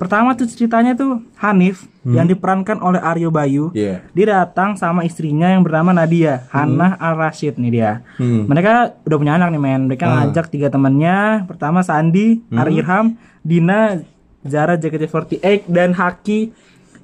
Pertama 0.00 0.34
tuh 0.34 0.48
ceritanya 0.48 0.96
tuh 0.96 1.22
Hanif 1.38 1.86
yang 2.02 2.26
diperankan 2.26 2.82
oleh 2.82 2.98
Aryo 2.98 3.30
Bayu. 3.30 3.70
Hmm. 3.70 3.76
Iya. 3.76 3.94
Dia 4.10 4.26
datang 4.34 4.74
sama 4.74 5.06
istrinya 5.06 5.46
yang 5.46 5.62
bernama 5.62 5.94
Nadia, 5.94 6.42
Hannah 6.50 6.98
Al 6.98 7.14
Rashid 7.14 7.54
nih 7.54 7.70
dia. 7.70 7.92
Hmm. 8.18 8.50
Mereka 8.50 8.98
udah 9.04 9.16
punya 9.16 9.38
anak 9.38 9.54
nih 9.54 9.62
men. 9.62 9.86
Mereka 9.86 10.02
Ah. 10.02 10.12
ngajak 10.26 10.50
tiga 10.50 10.68
temannya. 10.68 11.46
Pertama 11.46 11.86
Sandi, 11.86 12.42
Hmm. 12.42 12.58
Ari 12.58 12.82
Irham, 12.82 13.06
Dina 13.40 14.02
Zara 14.42 14.74
JKT48 14.74 15.70
dan 15.70 15.94
Haki 15.94 16.50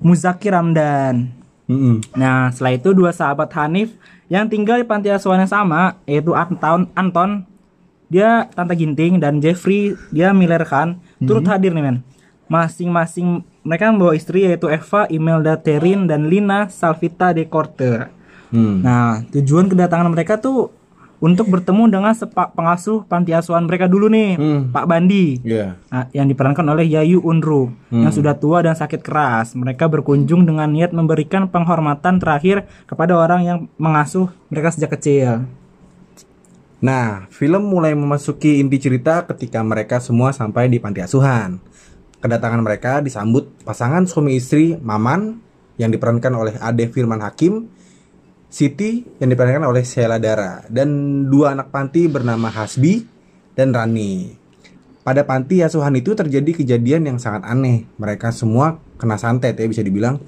Muzaki 0.00 0.50
Ramdan. 0.50 1.37
Nah, 2.16 2.48
setelah 2.48 2.72
itu 2.80 2.96
dua 2.96 3.12
sahabat 3.12 3.52
Hanif 3.52 3.92
yang 4.32 4.48
tinggal 4.48 4.80
di 4.80 4.88
panti 4.88 5.12
asuhan 5.12 5.44
yang 5.44 5.52
sama, 5.52 6.00
yaitu 6.08 6.32
Anton, 6.32 6.88
Anton, 6.96 7.44
dia 8.08 8.48
Tante 8.56 8.72
Ginting 8.72 9.20
dan 9.20 9.36
Jeffrey, 9.44 9.92
dia 10.08 10.32
Miller 10.32 10.64
Khan, 10.64 10.96
turut 11.20 11.44
hadir 11.44 11.76
nih 11.76 11.84
men. 11.84 11.96
Masing-masing 12.48 13.44
mereka 13.60 13.92
membawa 13.92 14.16
istri 14.16 14.48
yaitu 14.48 14.72
Eva, 14.72 15.04
Imelda 15.12 15.60
Terin 15.60 16.08
dan 16.08 16.32
Lina 16.32 16.72
Salvita 16.72 17.36
de 17.36 17.44
Korte. 17.44 18.08
Nah, 18.48 19.20
tujuan 19.28 19.68
kedatangan 19.68 20.08
mereka 20.08 20.40
tuh 20.40 20.72
untuk 21.18 21.50
bertemu 21.50 21.90
dengan 21.90 22.14
sepak 22.14 22.54
pengasuh 22.54 23.02
panti 23.06 23.34
asuhan 23.34 23.66
mereka 23.66 23.90
dulu 23.90 24.06
nih, 24.06 24.38
Pak 24.70 24.86
Bandi. 24.86 25.42
Iya. 25.42 25.74
Nah, 25.90 26.06
yang 26.14 26.30
diperankan 26.30 26.62
oleh 26.62 26.86
Yayu 26.86 27.18
Unru 27.22 27.74
yang 27.90 28.14
sudah 28.14 28.38
tua 28.38 28.62
dan 28.62 28.78
sakit 28.78 29.02
keras. 29.02 29.58
Mereka 29.58 29.90
berkunjung 29.90 30.46
dengan 30.46 30.70
niat 30.70 30.94
memberikan 30.94 31.50
penghormatan 31.50 32.22
terakhir 32.22 32.70
kepada 32.86 33.18
orang 33.18 33.40
yang 33.42 33.58
mengasuh 33.76 34.30
mereka 34.46 34.70
sejak 34.70 34.94
kecil. 34.94 35.42
Nah, 36.78 37.26
film 37.34 37.66
mulai 37.66 37.90
memasuki 37.98 38.62
inti 38.62 38.78
cerita 38.78 39.26
ketika 39.26 39.58
mereka 39.66 39.98
semua 39.98 40.30
sampai 40.30 40.70
di 40.70 40.78
panti 40.78 41.02
asuhan. 41.02 41.58
Kedatangan 42.22 42.62
mereka 42.62 43.02
disambut 43.02 43.50
pasangan 43.66 44.06
suami 44.06 44.38
istri 44.38 44.78
Maman 44.78 45.42
yang 45.78 45.90
diperankan 45.90 46.34
oleh 46.34 46.54
Ade 46.58 46.86
Firman 46.90 47.22
Hakim, 47.22 47.66
Siti 48.48 49.04
yang 49.20 49.28
diperankan 49.28 49.68
oleh 49.68 49.84
Sheila 49.84 50.16
Dara, 50.16 50.64
dan 50.72 50.88
dua 51.28 51.52
anak 51.52 51.68
panti 51.68 52.08
bernama 52.08 52.48
Hasbi 52.48 53.04
dan 53.52 53.76
Rani. 53.76 54.32
Pada 55.04 55.24
panti 55.24 55.60
asuhan 55.64 55.96
itu 55.96 56.12
terjadi 56.12 56.64
kejadian 56.64 57.08
yang 57.08 57.18
sangat 57.20 57.44
aneh. 57.48 57.88
Mereka 57.96 58.32
semua 58.32 58.80
kena 59.00 59.16
santet 59.16 59.56
ya 59.56 59.64
bisa 59.64 59.80
dibilang. 59.80 60.20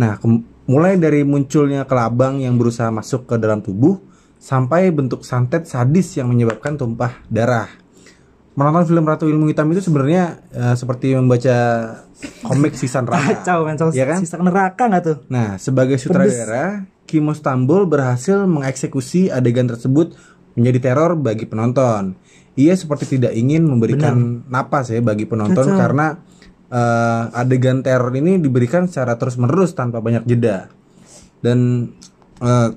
Nah, 0.00 0.16
mulai 0.64 0.96
dari 0.96 1.20
munculnya 1.20 1.84
kelabang 1.84 2.40
yang 2.40 2.56
berusaha 2.56 2.88
masuk 2.88 3.28
ke 3.28 3.36
dalam 3.36 3.60
tubuh 3.60 4.00
sampai 4.40 4.88
bentuk 4.88 5.22
santet 5.22 5.68
sadis 5.68 6.16
yang 6.16 6.32
menyebabkan 6.32 6.80
tumpah 6.80 7.20
darah. 7.28 7.68
Menonton 8.52 8.84
film 8.84 9.04
Ratu 9.08 9.28
Ilmu 9.28 9.48
Hitam 9.48 9.68
itu 9.72 9.80
sebenarnya 9.80 10.44
eh, 10.52 10.74
seperti 10.76 11.16
membaca 11.16 11.56
komik 12.44 12.76
sisa 12.76 13.00
neraka. 13.00 13.32
Kacau 13.40 13.64
Iya 13.96 14.04
kan? 14.04 14.18
sisa 14.20 14.36
neraka 14.36 14.92
nggak 14.92 15.02
tuh? 15.04 15.16
Nah, 15.32 15.56
sebagai 15.56 15.96
sutradara, 15.96 16.84
Kimo 17.06 17.36
Stambul 17.36 17.84
berhasil 17.84 18.48
mengeksekusi 18.48 19.28
adegan 19.28 19.68
tersebut 19.68 20.16
menjadi 20.56 20.92
teror 20.92 21.16
bagi 21.16 21.48
penonton. 21.48 22.16
Ia 22.56 22.76
seperti 22.76 23.16
tidak 23.16 23.32
ingin 23.32 23.64
memberikan 23.64 24.44
napas 24.52 24.92
ya 24.92 25.00
bagi 25.00 25.24
penonton 25.24 25.72
Kacau. 25.72 25.80
karena 25.80 26.06
eh, 26.68 27.22
adegan 27.32 27.80
teror 27.80 28.12
ini 28.12 28.36
diberikan 28.36 28.84
secara 28.84 29.16
terus-menerus 29.16 29.72
tanpa 29.72 30.04
banyak 30.04 30.28
jeda. 30.28 30.68
Dan 31.40 31.88
eh, 32.44 32.70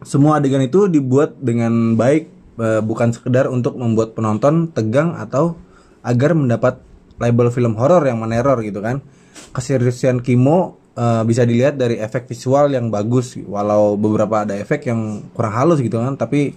semua 0.00 0.40
adegan 0.40 0.64
itu 0.64 0.88
dibuat 0.88 1.36
dengan 1.36 1.96
baik 2.00 2.24
eh, 2.56 2.80
bukan 2.80 3.12
sekedar 3.12 3.52
untuk 3.52 3.76
membuat 3.76 4.16
penonton 4.16 4.72
tegang 4.72 5.12
atau 5.20 5.60
agar 6.00 6.32
mendapat 6.32 6.80
label 7.20 7.52
film 7.52 7.76
horor 7.76 8.00
yang 8.08 8.16
meneror 8.16 8.64
gitu 8.64 8.80
kan. 8.80 9.04
Keseriusan 9.52 10.24
Kimo 10.24 10.79
eh, 10.92 11.22
bisa 11.22 11.42
dilihat 11.42 11.74
dari 11.74 11.96
efek 11.96 12.24
visual 12.24 12.68
yang 12.68 12.88
bagus 12.88 13.34
walau 13.40 13.94
beberapa 13.94 14.42
ada 14.42 14.54
efek 14.54 14.84
yang 14.84 15.00
kurang 15.30 15.54
halus 15.54 15.78
gitu 15.78 15.96
kan 15.96 16.14
tapi 16.14 16.54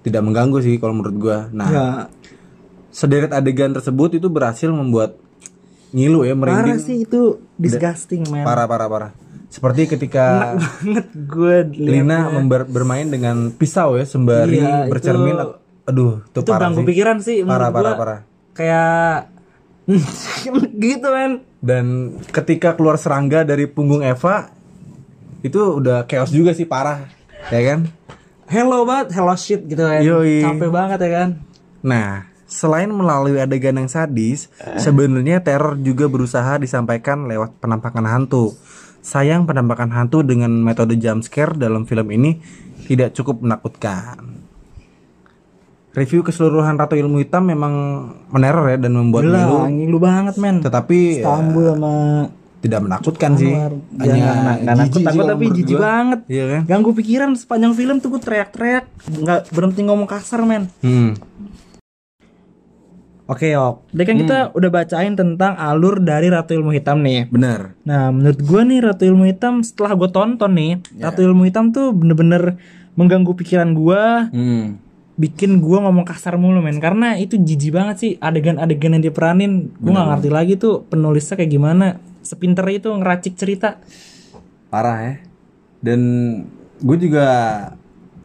tidak 0.00 0.22
mengganggu 0.22 0.58
sih 0.58 0.76
kalau 0.76 0.94
menurut 0.94 1.16
gua. 1.18 1.38
Nah, 1.50 1.68
Ya, 1.68 1.86
sederet 2.90 3.30
adegan 3.30 3.70
tersebut 3.70 4.14
itu 4.14 4.26
berhasil 4.26 4.66
membuat 4.66 5.20
ngilu 5.90 6.22
ya 6.22 6.32
merinding. 6.32 6.64
parah 6.66 6.80
sih 6.80 6.96
itu 7.00 7.20
disgusting 7.54 8.24
men. 8.26 8.42
Parah 8.42 8.64
parah 8.64 8.86
parah. 8.86 9.10
Seperti 9.46 9.84
ketika 9.88 10.54
banget 10.56 11.06
gue 11.12 11.56
Lina 11.76 12.30
member- 12.30 12.64
bermain 12.64 13.04
dengan 13.04 13.50
pisau 13.50 13.94
ya 13.94 14.06
sembari 14.06 14.56
Iya, 14.56 14.86
itu- 14.86 14.88
bercermin. 14.88 15.36
Aduh, 15.84 16.22
itu, 16.24 16.38
itu 16.38 16.48
parah 16.48 16.60
ganggu 16.64 16.80
sih. 16.80 16.88
pikiran 16.88 17.16
sih 17.18 17.36
Parah 17.42 17.68
parah 17.68 17.94
parah. 17.94 18.18
Kayak 18.54 19.26
gitu 20.84 21.08
men. 21.10 21.44
Dan 21.60 22.16
ketika 22.30 22.78
keluar 22.78 22.96
serangga 22.96 23.44
dari 23.44 23.68
punggung 23.68 24.00
Eva 24.00 24.48
itu 25.40 25.80
udah 25.80 26.04
chaos 26.04 26.32
juga 26.32 26.52
sih 26.52 26.68
parah, 26.68 27.08
ya 27.48 27.60
kan? 27.64 27.88
Hello 28.50 28.82
banget, 28.82 29.14
hello 29.14 29.34
shit 29.38 29.62
gitu 29.64 29.80
kan. 29.80 30.02
Yoi. 30.02 30.42
Capek 30.42 30.70
banget 30.74 30.98
ya 31.06 31.10
kan. 31.16 31.28
Nah, 31.80 32.28
selain 32.50 32.90
melalui 32.90 33.38
adegan 33.38 33.78
yang 33.78 33.88
sadis, 33.88 34.50
sebenarnya 34.76 35.40
teror 35.40 35.78
juga 35.80 36.10
berusaha 36.10 36.58
disampaikan 36.58 37.30
lewat 37.30 37.56
penampakan 37.62 38.04
hantu. 38.10 38.52
Sayang 39.00 39.48
penampakan 39.48 39.94
hantu 39.96 40.20
dengan 40.20 40.52
metode 40.60 41.00
jump 41.00 41.24
scare 41.24 41.56
dalam 41.56 41.88
film 41.88 42.10
ini 42.12 42.42
tidak 42.84 43.16
cukup 43.16 43.40
menakutkan. 43.40 44.29
Review 45.90 46.22
keseluruhan 46.22 46.74
Ratu 46.74 46.94
Ilmu 46.94 47.18
Hitam 47.18 47.44
memang 47.44 47.74
meneror 48.28 48.66
ya 48.66 48.78
dan 48.78 48.94
membuat 48.94 49.26
Gila, 49.26 49.38
ngilu, 49.40 49.56
ngilu 49.74 49.98
banget 49.98 50.34
men. 50.36 50.62
tetapi 50.62 51.18
ya, 51.18 51.26
Istanbul 51.26 51.64
sama 51.68 51.92
tidak 52.60 52.80
menakutkan 52.80 53.30
sih. 53.34 53.50
Hanya 53.50 53.74
Ya, 53.98 54.30
nggak- 54.54 54.58
jijik 54.60 54.76
nakut 54.76 55.00
takut 55.02 55.24
tapi 55.26 55.44
jijik 55.50 55.78
banget. 55.78 56.20
Iya 56.26 56.44
kan? 56.46 56.62
Ganggu 56.68 56.90
pikiran 56.92 57.30
sepanjang 57.34 57.72
film 57.72 57.96
tuh 57.98 58.08
gue 58.12 58.20
teriak-teriak, 58.20 58.84
nggak 59.16 59.40
berhenti 59.50 59.80
ngomong 59.82 60.06
kasar 60.06 60.44
men. 60.44 60.70
Hmm. 60.78 61.16
Oke 63.24 63.54
ok. 63.54 63.86
Tadi 63.88 64.04
kan 64.04 64.16
kita 64.16 64.38
udah 64.52 64.70
bacain 64.72 65.14
tentang 65.14 65.54
alur 65.54 65.98
dari 66.00 66.26
Ratu 66.26 66.50
Ilmu 66.52 66.70
Hitam 66.70 66.98
nih. 67.00 67.26
Benar. 67.26 67.78
Nah 67.80 68.10
menurut 68.10 68.38
gue 68.38 68.60
nih 68.60 68.78
Ratu 68.80 69.06
Ilmu 69.06 69.24
Hitam 69.24 69.62
setelah 69.62 69.94
gue 69.94 70.06
tonton 70.08 70.50
nih, 70.50 70.72
Ratu 70.98 71.22
Ilmu 71.24 71.42
Hitam 71.44 71.70
tuh 71.70 71.90
bener-bener 71.90 72.58
mengganggu 72.92 73.30
pikiran 73.32 73.70
gue, 73.70 74.02
Hmm. 74.28 74.66
Bikin 75.20 75.60
gue 75.60 75.76
ngomong 75.76 76.02
kasar 76.02 76.34
mulu 76.34 76.58
men. 76.58 76.80
Karena 76.80 77.14
itu 77.14 77.36
jijik 77.36 77.76
banget 77.76 77.96
sih 77.98 78.12
adegan-adegan 78.16 78.96
yang 78.96 79.04
diperanin. 79.04 79.52
Gue 79.76 79.92
nggak 79.92 80.08
ngerti 80.10 80.30
lagi 80.30 80.54
tuh 80.56 80.82
penulisnya 80.82 81.36
kayak 81.36 81.52
gimana. 81.52 81.86
Sepinter 82.20 82.64
itu 82.68 82.88
ngeracik 82.88 83.36
cerita. 83.36 83.76
parah 84.66 84.98
ya 85.02 85.14
dan 85.82 86.00
gue 86.78 86.96
juga 86.96 87.26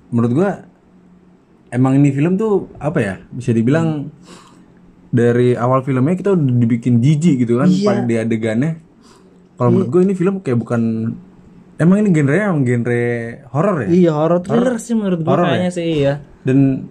menurut 0.08 0.30
gue 0.32 0.50
emang 1.72 1.98
ini 1.98 2.14
film 2.14 2.38
tuh 2.38 2.70
apa 2.78 3.00
ya 3.02 3.16
bisa 3.34 3.50
dibilang 3.50 4.14
dari 5.10 5.56
awal 5.56 5.82
filmnya 5.82 6.14
kita 6.14 6.38
udah 6.38 6.54
dibikin 6.56 7.00
jijik 7.00 7.42
gitu 7.42 7.58
kan 7.58 7.66
Iya. 7.66 7.88
pada 7.88 8.02
di 8.04 8.16
adegannya 8.16 8.72
kalau 9.56 9.74
menurut 9.74 9.90
gue 9.90 10.02
ini 10.04 10.14
film 10.14 10.38
kayak 10.38 10.60
bukan 10.60 10.82
emang 11.76 11.98
ini 12.04 12.10
genre 12.12 12.36
emang 12.38 12.62
genre 12.62 13.02
horor 13.50 13.76
ya 13.82 13.90
Iya 13.90 14.12
horror 14.14 14.40
thriller 14.44 14.76
sih 14.78 14.94
menurut 14.94 15.20
gue 15.20 15.32
Horror 15.32 15.48
kayaknya 15.50 15.66
ya? 15.66 15.74
sih 15.74 15.86
iya. 15.88 16.14
Dan 16.46 16.88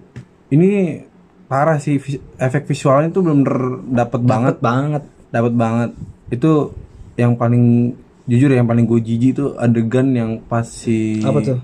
ini 0.51 1.01
parah 1.47 1.79
sih 1.79 1.97
efek 2.37 2.67
visualnya 2.67 3.15
tuh 3.15 3.23
bener-bener 3.23 3.81
dapet 3.95 4.21
banget. 4.21 4.57
banget. 4.59 5.03
dapat 5.31 5.53
banget. 5.55 5.91
Itu 6.31 6.75
yang 7.15 7.35
paling 7.39 7.95
jujur 8.25 8.51
ya 8.51 8.63
yang 8.63 8.71
paling 8.71 8.87
gue 8.89 9.01
jijik 9.05 9.33
tuh 9.37 9.49
adegan 9.61 10.11
yang 10.17 10.31
pas 10.41 10.65
si 10.65 11.21
Apa 11.21 11.39
tuh? 11.45 11.59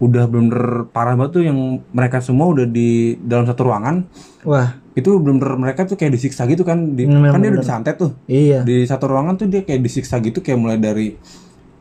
udah 0.00 0.24
bener 0.32 0.88
parah 0.90 1.12
banget 1.12 1.32
tuh 1.36 1.44
yang 1.44 1.58
mereka 1.92 2.24
semua 2.24 2.48
udah 2.48 2.64
di 2.64 3.20
dalam 3.20 3.44
satu 3.44 3.68
ruangan. 3.68 4.04
Wah. 4.48 4.80
Itu 4.96 5.20
bener 5.20 5.38
bener 5.44 5.60
mereka 5.60 5.84
tuh 5.86 6.00
kayak 6.00 6.16
disiksa 6.16 6.48
gitu 6.48 6.64
kan 6.64 6.96
di, 6.96 7.04
Bener, 7.04 7.30
kan 7.30 7.40
dia 7.44 7.52
udah 7.52 7.62
disantet 7.62 7.96
tuh. 8.00 8.16
Iya. 8.26 8.64
di 8.64 8.82
satu 8.88 9.12
ruangan 9.12 9.36
tuh 9.38 9.46
dia 9.52 9.60
kayak 9.62 9.80
disiksa 9.84 10.18
gitu 10.24 10.40
kayak 10.40 10.58
mulai 10.58 10.80
dari 10.80 11.14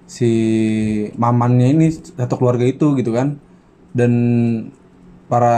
si 0.06 0.30
mamannya 1.16 1.68
ini 1.74 1.88
satu 1.96 2.36
keluarga 2.36 2.68
itu 2.68 2.94
gitu 3.00 3.16
kan. 3.16 3.40
Dan 3.90 4.12
para 5.30 5.58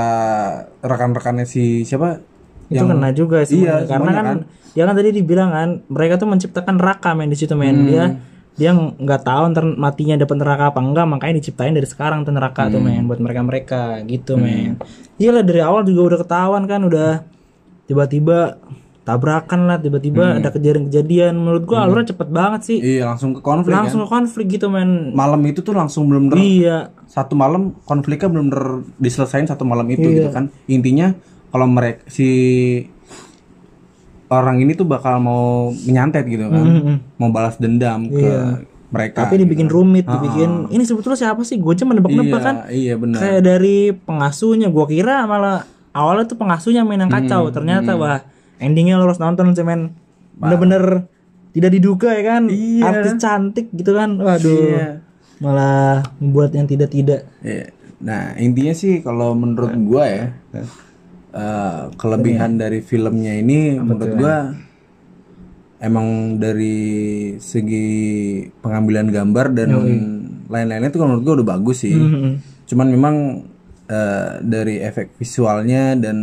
rekan-rekannya 0.83 1.47
si 1.47 1.87
siapa? 1.87 2.19
Itu 2.67 2.83
kena 2.87 3.11
juga 3.11 3.43
sih 3.43 3.63
iya, 3.67 3.83
karena 3.83 4.11
semuanya 4.11 4.23
kan, 4.23 4.37
dia 4.71 4.83
kan 4.87 4.95
tadi 4.95 5.09
dibilang 5.11 5.49
kan 5.51 5.69
mereka 5.91 6.15
tuh 6.19 6.27
menciptakan 6.27 6.75
neraka 6.79 7.11
men 7.15 7.31
di 7.31 7.37
situ 7.39 7.55
men. 7.55 7.75
Hmm. 7.75 7.87
dia 7.87 8.03
dia 8.51 8.71
nggak 8.75 9.21
tahu 9.23 9.43
ntar 9.55 9.63
matinya 9.79 10.19
dapat 10.19 10.35
neraka 10.39 10.63
apa 10.75 10.79
enggak 10.83 11.07
makanya 11.07 11.39
diciptain 11.39 11.71
dari 11.71 11.87
sekarang 11.87 12.27
tuh 12.27 12.35
neraka 12.35 12.67
tuh 12.67 12.83
Hmm. 12.83 12.91
men 12.91 13.03
buat 13.07 13.19
mereka 13.23 13.41
mereka 13.43 13.81
gitu 14.07 14.35
men. 14.35 14.79
Iyalah 15.19 15.43
dari 15.43 15.61
awal 15.63 15.83
juga 15.87 16.15
udah 16.15 16.19
ketahuan 16.23 16.63
kan 16.67 16.81
udah 16.83 17.23
tiba-tiba 17.87 18.59
tabrakan 19.01 19.65
lah 19.65 19.81
tiba-tiba 19.81 20.37
ada 20.37 20.53
kejadian-kejadian. 20.53 21.33
Menurut 21.33 21.65
gua 21.65 21.83
alurnya 21.83 22.13
cepet 22.13 22.29
banget 22.29 22.61
sih. 22.63 22.77
Hmm. 22.77 22.87
iya 22.87 23.03
langsung 23.09 23.31
ke 23.33 23.41
konflik 23.41 23.73
langsung 23.73 24.01
kan? 24.01 24.07
ke 24.07 24.11
konflik 24.13 24.47
gitu 24.53 24.67
men. 24.69 25.11
Malam 25.17 25.41
itu 25.49 25.59
tuh 25.59 25.73
langsung 25.73 26.05
bener-bener 26.05 26.37
iya. 26.37 26.77
satu 27.09 27.33
malam 27.33 27.73
konfliknya 27.83 28.29
bener-bener 28.29 28.85
diselesain 28.97 29.49
satu 29.49 29.65
malam 29.65 29.89
itu 29.89 30.05
Iya. 30.05 30.15
gitu 30.21 30.29
kan. 30.29 30.53
Intinya 30.69 31.17
kalau 31.49 31.65
mereka 31.65 32.05
si 32.07 32.29
orang 34.31 34.63
ini 34.63 34.71
tuh 34.73 34.87
bakal 34.87 35.19
mau 35.19 35.75
menyantet 35.83 36.23
gitu 36.25 36.47
kan. 36.47 36.63
Mhm. 36.63 36.95
mau 37.19 37.29
balas 37.29 37.59
dendam 37.59 38.07
ke 38.07 38.21
Iya. 38.21 38.63
mereka 38.91 39.23
tapi 39.27 39.39
dibikin 39.39 39.67
gitu. 39.67 39.75
rumit 39.79 40.05
Ah, 40.07 40.19
dibikin 40.19 40.67
ini 40.69 40.83
sebetulnya 40.83 41.19
siapa 41.19 41.41
sih? 41.43 41.59
Gue 41.59 41.75
cuma 41.75 41.95
nebak-nebak 41.95 42.39
iya 42.39 42.43
kan. 42.43 42.55
iya 42.69 42.93
benar 42.95 43.19
kayak 43.19 43.41
dari 43.43 43.77
pengasuhnya. 43.91 44.67
Gua 44.69 44.85
kira 44.85 45.23
malah 45.25 45.65
awalnya 45.91 46.27
tuh 46.27 46.37
pengasuhnya 46.37 46.85
main 46.85 47.01
yang 47.01 47.11
kacau. 47.11 47.49
Ternyata 47.49 47.97
wah 47.97 48.19
endingnya 48.61 49.01
lo 49.01 49.09
harus 49.09 49.17
nonton 49.17 49.57
sih 49.57 49.65
men. 49.65 49.97
Bener-bener 50.37 51.09
tidak 51.51 51.71
diduga 51.73 52.15
ya 52.15 52.23
kan? 52.23 52.43
Iya. 52.47 52.83
artis 52.87 53.13
cantik 53.19 53.67
gitu 53.73 53.91
kan? 53.97 54.15
Waduh. 54.21 54.61
Iya. 54.71 54.89
malah 55.41 56.05
membuat 56.21 56.53
yang 56.53 56.69
tidak 56.69 56.93
tidak 56.93 57.25
Iya. 57.41 57.73
Nah 58.05 58.37
intinya 58.37 58.77
sih 58.77 59.01
kalau 59.01 59.33
menurut 59.33 59.73
gua 59.89 60.05
ya 60.05 60.25
eh, 61.33 61.81
kelebihan 61.97 62.61
dari 62.61 62.85
filmnya 62.85 63.33
ini 63.41 63.81
menurut 63.81 64.11
gua 64.21 64.53
emang 65.81 66.37
dari 66.37 66.77
segi 67.41 67.89
pengambilan 68.61 69.09
gambar 69.09 69.45
dan 69.57 69.69
lain-lainnya 70.45 70.93
itu 70.93 71.01
menurut 71.01 71.25
gua 71.25 71.33
udah 71.41 71.47
bagus 71.57 71.89
sih. 71.89 71.97
Cuman 72.69 72.87
memang 72.93 73.15
eh, 73.89 74.45
dari 74.45 74.77
efek 74.77 75.17
visualnya 75.17 75.97
dan 75.97 76.17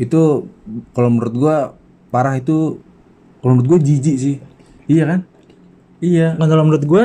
itu 0.00 0.48
kalau 0.90 1.08
menurut 1.08 1.34
gua 1.34 1.56
parah 2.08 2.34
itu 2.34 2.80
kalau 3.38 3.52
menurut 3.54 3.68
gua 3.68 3.78
jijik 3.78 4.16
sih. 4.16 4.36
Iya 4.86 5.04
kan? 5.06 5.20
Iya. 6.00 6.34
Nah, 6.34 6.46
kalau 6.46 6.64
menurut 6.64 6.82
gue 6.82 7.04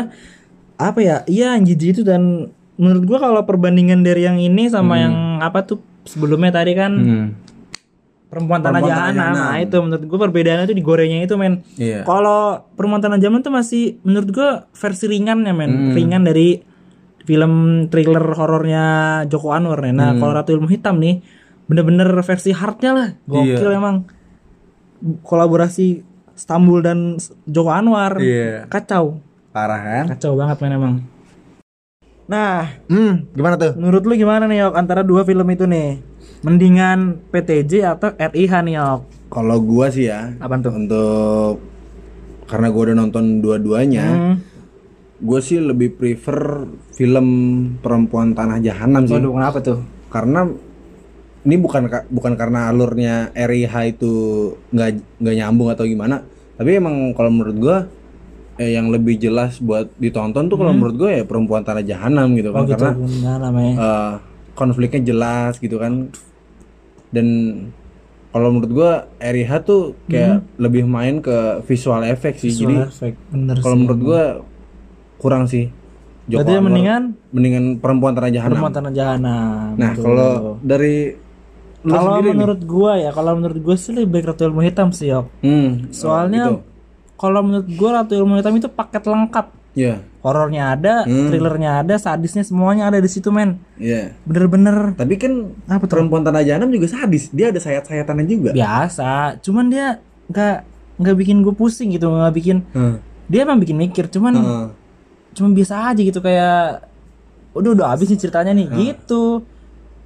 apa 0.75 0.99
ya 0.99 1.23
iya 1.25 1.55
jijik 1.55 1.89
itu 1.91 2.01
dan 2.01 2.47
menurut 2.75 3.03
gue 3.05 3.17
kalau 3.17 3.43
perbandingan 3.43 4.01
dari 4.01 4.23
yang 4.23 4.35
ini 4.35 4.67
sama 4.67 4.97
yang 4.97 5.13
apa 5.39 5.63
tuh 5.63 5.79
sebelumnya 6.03 6.51
tadi 6.53 6.71
kan 6.73 6.91
Hmm. 6.93 7.27
perempuan 8.25 8.59
tanah 8.59 8.81
jahanam 8.81 9.31
nah 9.33 9.55
itu 9.57 9.77
menurut 9.77 10.03
gue 10.03 10.19
perbedaannya 10.19 10.65
tuh 10.65 10.75
di 10.75 10.83
gorengnya 10.83 11.23
itu 11.23 11.35
men 11.35 11.63
Iya. 11.73 12.03
kalau 12.03 12.67
perempuan 12.73 12.99
tanah 12.99 13.15
jahanam 13.15 13.39
tuh 13.39 13.53
masih 13.53 13.83
menurut 14.01 14.29
gue 14.29 14.49
versi 14.69 15.05
ringan 15.07 15.39
ya 15.41 15.51
men 15.51 15.71
Hmm. 15.71 15.93
ringan 15.93 16.23
dari 16.23 16.59
film 17.23 17.53
thriller 17.87 18.21
horornya 18.29 18.83
Joko 19.25 19.49
Anwar 19.49 19.79
nih. 19.79 19.91
Hmm. 19.91 19.97
nah 19.97 20.09
kalau 20.13 20.31
Ratu 20.33 20.51
Ilmu 20.51 20.67
Hitam 20.67 20.99
nih 20.99 21.23
bener-bener 21.65 22.05
versi 22.19 22.49
hardnya 22.49 22.91
lah 22.91 23.09
gokil 23.23 23.57
Iya. 23.63 23.75
emang 23.75 24.05
kolaborasi 25.21 26.01
Stambul 26.33 26.81
dan 26.81 27.15
Joko 27.45 27.69
Anwar 27.69 28.17
Iya. 28.17 28.67
kacau 28.67 29.19
Parah 29.49 29.79
kan? 29.79 30.05
kacau 30.11 30.35
banget 30.35 30.57
men 30.59 30.73
emang 30.73 30.95
nah 32.25 32.73
Hmm, 32.85 33.29
gimana 33.31 33.55
tuh? 33.55 33.73
menurut 33.75 34.03
lu 34.03 34.13
gimana 34.15 34.45
nih 34.45 34.61
Yok 34.61 34.73
antara 34.73 35.01
dua 35.01 35.21
film 35.21 35.45
itu 35.47 35.63
nih 35.63 36.01
mendingan 36.41 37.21
PTJ 37.29 37.73
atau 37.87 38.13
RIH 38.13 38.53
nih 38.61 38.75
Yok 38.75 39.01
Kalau 39.25 39.57
gua 39.57 39.89
sih 39.89 40.05
ya, 40.05 40.31
Apaan 40.37 40.61
tuh? 40.61 40.71
Untuk 40.71 41.59
karena 42.45 42.69
gua 42.69 42.81
udah 42.83 42.95
nonton 42.95 43.41
dua-duanya, 43.41 44.05
Hmm. 44.05 44.35
gue 45.17 45.39
sih 45.39 45.57
lebih 45.57 45.91
prefer 45.91 46.63
film 46.93 47.27
Perempuan 47.77 48.31
Tanah 48.31 48.59
Jahanam 48.59 49.03
sih. 49.03 49.17
Waduh, 49.17 49.33
kenapa 49.33 49.57
tuh? 49.59 49.79
Karena 50.07 50.45
ini 51.45 51.55
bukan 51.55 51.85
ka- 51.85 52.07
bukan 52.09 52.33
karena 52.33 52.67
alurnya 52.67 53.29
RIH 53.31 53.73
itu 53.91 54.13
nggak 54.69 54.89
nggak 55.21 55.35
nyambung 55.35 55.69
atau 55.69 55.85
gimana, 55.85 56.25
tapi 56.55 56.73
emang 56.73 57.13
kalau 57.13 57.29
menurut 57.29 57.55
gua 57.55 57.77
eh, 58.55 58.73
yang 58.73 58.87
lebih 58.87 59.15
jelas 59.15 59.59
buat 59.59 59.91
ditonton 59.95 60.47
tuh 60.47 60.55
kalau 60.55 60.71
menurut 60.71 60.95
gue 60.95 61.11
ya 61.11 61.23
Perempuan 61.23 61.61
Tanah 61.61 61.83
Jahanam 61.83 62.33
gitu 62.33 62.49
Hmm. 62.49 62.55
Oh 62.55 62.57
kan 62.57 62.65
gitu, 62.65 62.73
karena 62.79 62.91
benar 62.95 63.39
eh, 63.75 64.13
konfliknya 64.53 65.01
jelas 65.03 65.59
gitu 65.59 65.75
kan. 65.75 66.07
Dan 67.11 67.27
kalau 68.31 68.51
menurut 68.51 68.71
gua 68.71 68.91
RIH 69.17 69.51
tuh 69.61 69.95
kayak 70.07 70.43
lebih 70.57 70.83
main 70.83 71.19
ke 71.19 71.61
visual 71.63 72.03
effect 72.03 72.39
sih. 72.39 72.51
Visual 72.51 72.63
jadi 72.63 72.75
effect, 72.87 73.17
bener 73.29 73.55
kalau 73.59 73.75
menurut 73.75 73.99
gua 74.01 74.23
kurang 75.17 75.45
sih. 75.45 75.71
Joko 76.25 76.41
Berarti 76.41 76.53
Anwar. 76.53 76.65
mendingan? 76.65 77.03
Mendingan 77.29 77.65
perempuan 77.77 78.11
tanah 78.11 78.31
jahanam. 78.33 78.51
Perempuan 78.55 78.73
Tanah 78.73 78.91
Jahanam. 78.91 79.67
nah 79.77 79.91
kalau 79.93 80.31
dari 80.59 81.13
kalau 81.87 82.11
sendiri 82.11 82.25
nih. 82.25 82.33
menurut 82.33 82.61
gua 82.63 82.91
ya, 82.95 83.09
kalau 83.09 83.31
menurut 83.33 83.59
gua 83.59 83.75
sih 83.75 83.91
lebih 83.91 84.09
baik 84.11 84.25
Ratu 84.27 84.43
Ilmu 84.43 84.61
Hitam 84.61 84.89
sih, 84.89 85.07
Yok. 85.07 85.25
hmm, 85.39 85.89
Soalnya 85.89 86.41
oh, 86.43 86.49
gitu. 86.51 86.61
kalau 87.15 87.39
menurut 87.41 87.67
gua 87.71 87.89
Ratu 87.95 88.13
Ilmu 88.13 88.33
Hitam 88.35 88.53
itu 88.53 88.67
paket 88.67 89.03
lengkap. 89.03 89.47
ya 89.73 89.99
Horornya 90.21 90.71
ada, 90.71 91.03
Hmm. 91.03 91.27
thrillernya 91.27 91.83
ada, 91.83 91.95
sadisnya 91.95 92.41
semuanya 92.41 92.87
ada 92.87 92.95
di 92.95 93.05
situ, 93.05 93.27
men. 93.27 93.59
ya 93.75 94.15
Bener-bener 94.23 94.95
tapi 94.95 95.15
kan 95.15 95.51
Apa 95.65 95.83
tuh? 95.83 95.99
perempuan 95.99 96.23
tanah 96.23 96.41
jahanam 96.41 96.69
juga 96.69 96.87
sadis 96.87 97.27
dia 97.29 97.49
ada 97.49 97.59
sayat-sayatannya 97.59 98.25
juga 98.25 98.49
biasa. 98.51 99.37
Cuman 99.39 99.67
dia 99.67 99.99
nggak 100.25 100.55
nggak 100.95 101.15
bikin 101.15 101.37
gue 101.39 101.51
pusing 101.51 101.91
gitu, 101.91 102.07
nggak 102.07 102.33
bikin 102.33 102.63
Hmm. 102.71 102.97
dia 103.25 103.43
emang 103.43 103.59
bikin 103.59 103.75
mikir, 103.75 104.07
cuman 104.07 104.33
Heeh. 104.33 104.67
cuma 105.33 105.51
biasa 105.51 105.91
aja 105.91 106.01
gitu 106.01 106.17
kayak 106.19 106.87
udah 107.51 107.69
udah 107.71 107.87
habis 107.89 108.07
nih 108.07 108.17
ceritanya 108.17 108.51
nih 108.51 108.67
gitu 108.71 109.43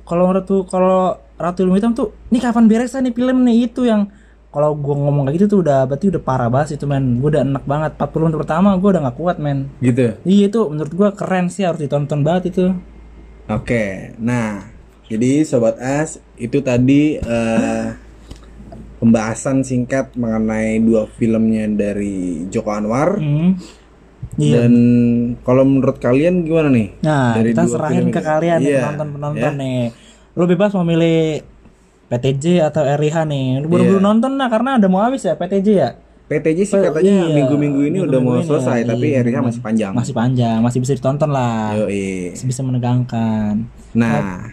kalau 0.02 0.26
ratu 0.28 0.65
kalau 0.65 1.22
ratu 1.39 1.63
ilmu 1.63 1.73
hitam 1.73 1.91
tuh 1.91 2.12
nih 2.28 2.41
kapan 2.41 2.65
beresnya 2.65 2.99
nih 3.02 3.13
film 3.13 3.38
nih 3.41 3.58
itu 3.65 3.82
yang 3.84 4.12
kalau 4.49 4.73
gua 4.73 4.95
ngomong 4.99 5.23
kayak 5.23 5.36
gitu 5.38 5.45
tuh 5.47 5.60
udah 5.62 5.86
berarti 5.86 6.10
udah 6.10 6.19
parah 6.19 6.47
banget 6.47 6.75
itu 6.75 6.84
men 6.84 7.17
gua 7.17 7.30
udah 7.32 7.43
enak 7.43 7.63
banget 7.63 7.91
40 7.95 8.23
menit 8.23 8.38
pertama 8.38 8.69
gua 8.75 8.89
udah 8.91 9.02
nggak 9.04 9.17
kuat 9.17 9.38
men 9.38 9.60
gitu 9.80 10.19
iya 10.23 10.45
itu 10.45 10.60
menurut 10.65 10.91
gua 10.91 11.10
keren 11.12 11.47
sih 11.47 11.63
harus 11.63 11.80
ditonton 11.80 12.21
banget 12.21 12.52
itu 12.52 12.65
Oke, 13.47 14.13
nah 14.15 14.62
jadi 15.06 15.41
sobat 15.41 15.73
as 15.75 16.10
itu 16.36 16.62
tadi 16.62 17.17
eh, 17.17 17.88
pembahasan 18.97 19.63
singkat 19.63 20.13
mengenai 20.13 20.78
dua 20.78 21.10
filmnya 21.10 21.65
dari 21.67 22.45
Joko 22.47 22.69
Anwar 22.69 23.17
Hmm. 23.17 23.58
Iya. 24.36 24.62
dan 24.62 24.73
kalau 25.41 25.63
menurut 25.63 25.97
kalian 25.97 26.43
gimana 26.43 26.69
nih? 26.69 26.91
Nah, 27.02 27.34
Dari 27.34 27.49
kita 27.49 27.63
serahin 27.65 28.08
ke 28.08 28.19
ini? 28.19 28.28
kalian 28.28 28.58
nih 28.58 28.69
Iya, 28.69 28.82
penonton-penonton 28.86 29.39
ya. 29.49 29.58
nih. 29.58 29.82
Lu 30.39 30.47
bebas 30.47 30.71
mau 30.71 30.88
milih 30.88 31.43
PTJ 32.08 32.63
atau 32.63 32.88
RIH 32.88 33.28
nih. 33.28 33.60
Lu 33.60 33.67
Buru-buru 33.67 33.99
Iya. 33.99 34.08
nonton 34.08 34.39
lah 34.39 34.47
karena 34.47 34.80
udah 34.80 34.89
mau 34.89 35.04
habis 35.04 35.28
ya 35.28 35.36
PTJ 35.36 35.67
ya. 35.75 35.89
PTJ 36.30 36.60
sih 36.63 36.78
katanya 36.78 37.25
iya, 37.25 37.36
minggu-minggu 37.41 37.82
ini 37.89 37.97
udah 38.06 38.19
mau 38.21 38.38
ini 38.38 38.45
selesai, 38.45 38.86
ya, 38.86 38.93
tapi 38.93 39.06
iya, 39.12 39.25
RIH 39.25 39.41
masih 39.41 39.62
panjang. 39.65 39.91
Masih 39.91 40.13
panjang, 40.13 40.58
masih 40.62 40.80
bisa 40.80 40.93
ditonton 40.95 41.30
lah. 41.34 41.73
Yoi. 41.75 42.38
Masih 42.38 42.47
bisa 42.47 42.62
menegangkan. 42.63 43.65
Nah, 43.97 44.45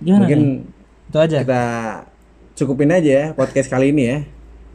Gimana 0.00 0.26
mungkin 0.26 0.40
nih? 0.40 1.10
Itu 1.12 1.18
aja. 1.20 1.38
kita 1.44 1.64
cukupin 2.56 2.90
aja 2.90 3.10
ya 3.12 3.26
podcast 3.36 3.68
kali 3.68 3.92
ini 3.94 4.02
ya. 4.02 4.18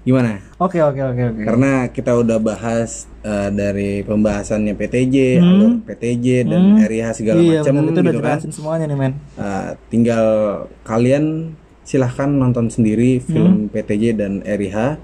Gimana? 0.08 0.40
Oke, 0.56 0.80
oke, 0.80 0.96
oke, 1.04 1.22
oke. 1.28 1.42
Karena 1.44 1.72
kita 1.92 2.16
udah 2.16 2.40
bahas 2.40 3.12
eh, 3.20 3.52
dari 3.52 4.08
pembahasannya 4.08 4.72
PTJ, 4.72 5.36
Hmm. 5.36 5.50
alur 5.52 5.72
PTJ 5.84 6.48
dan 6.48 6.80
Hmm. 6.80 6.88
RIH 6.88 7.12
segala 7.14 7.44
iya, 7.44 7.60
macam 7.60 7.76
itu 7.76 7.92
udah 7.92 8.04
gitu 8.08 8.22
kan. 8.24 8.38
semuanya 8.48 8.86
nih, 8.88 8.96
men. 8.96 9.14
Uh, 9.36 9.76
tinggal 9.92 10.26
kalian 10.82 11.52
silahkan 11.84 12.32
nonton 12.32 12.72
sendiri 12.72 13.20
Hmm. 13.20 13.28
film 13.28 13.56
PTJ 13.68 14.16
dan 14.16 14.40
RIH. 14.42 14.96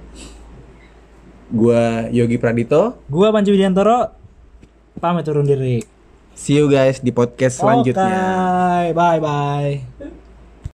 Gua 1.51 2.07
Yogi 2.09 2.39
Pradito. 2.39 3.03
Gua 3.05 3.29
Panji 3.29 3.51
Widiantoro 3.51 4.07
pamit 4.97 5.27
turun 5.27 5.43
diri. 5.43 5.83
See 6.33 6.55
you 6.55 6.65
guys 6.65 6.97
di 6.97 7.11
podcast 7.11 7.59
selanjutnya. 7.59 8.07
Oke, 8.87 8.95
bye 8.95 9.19
bye. 9.19 10.22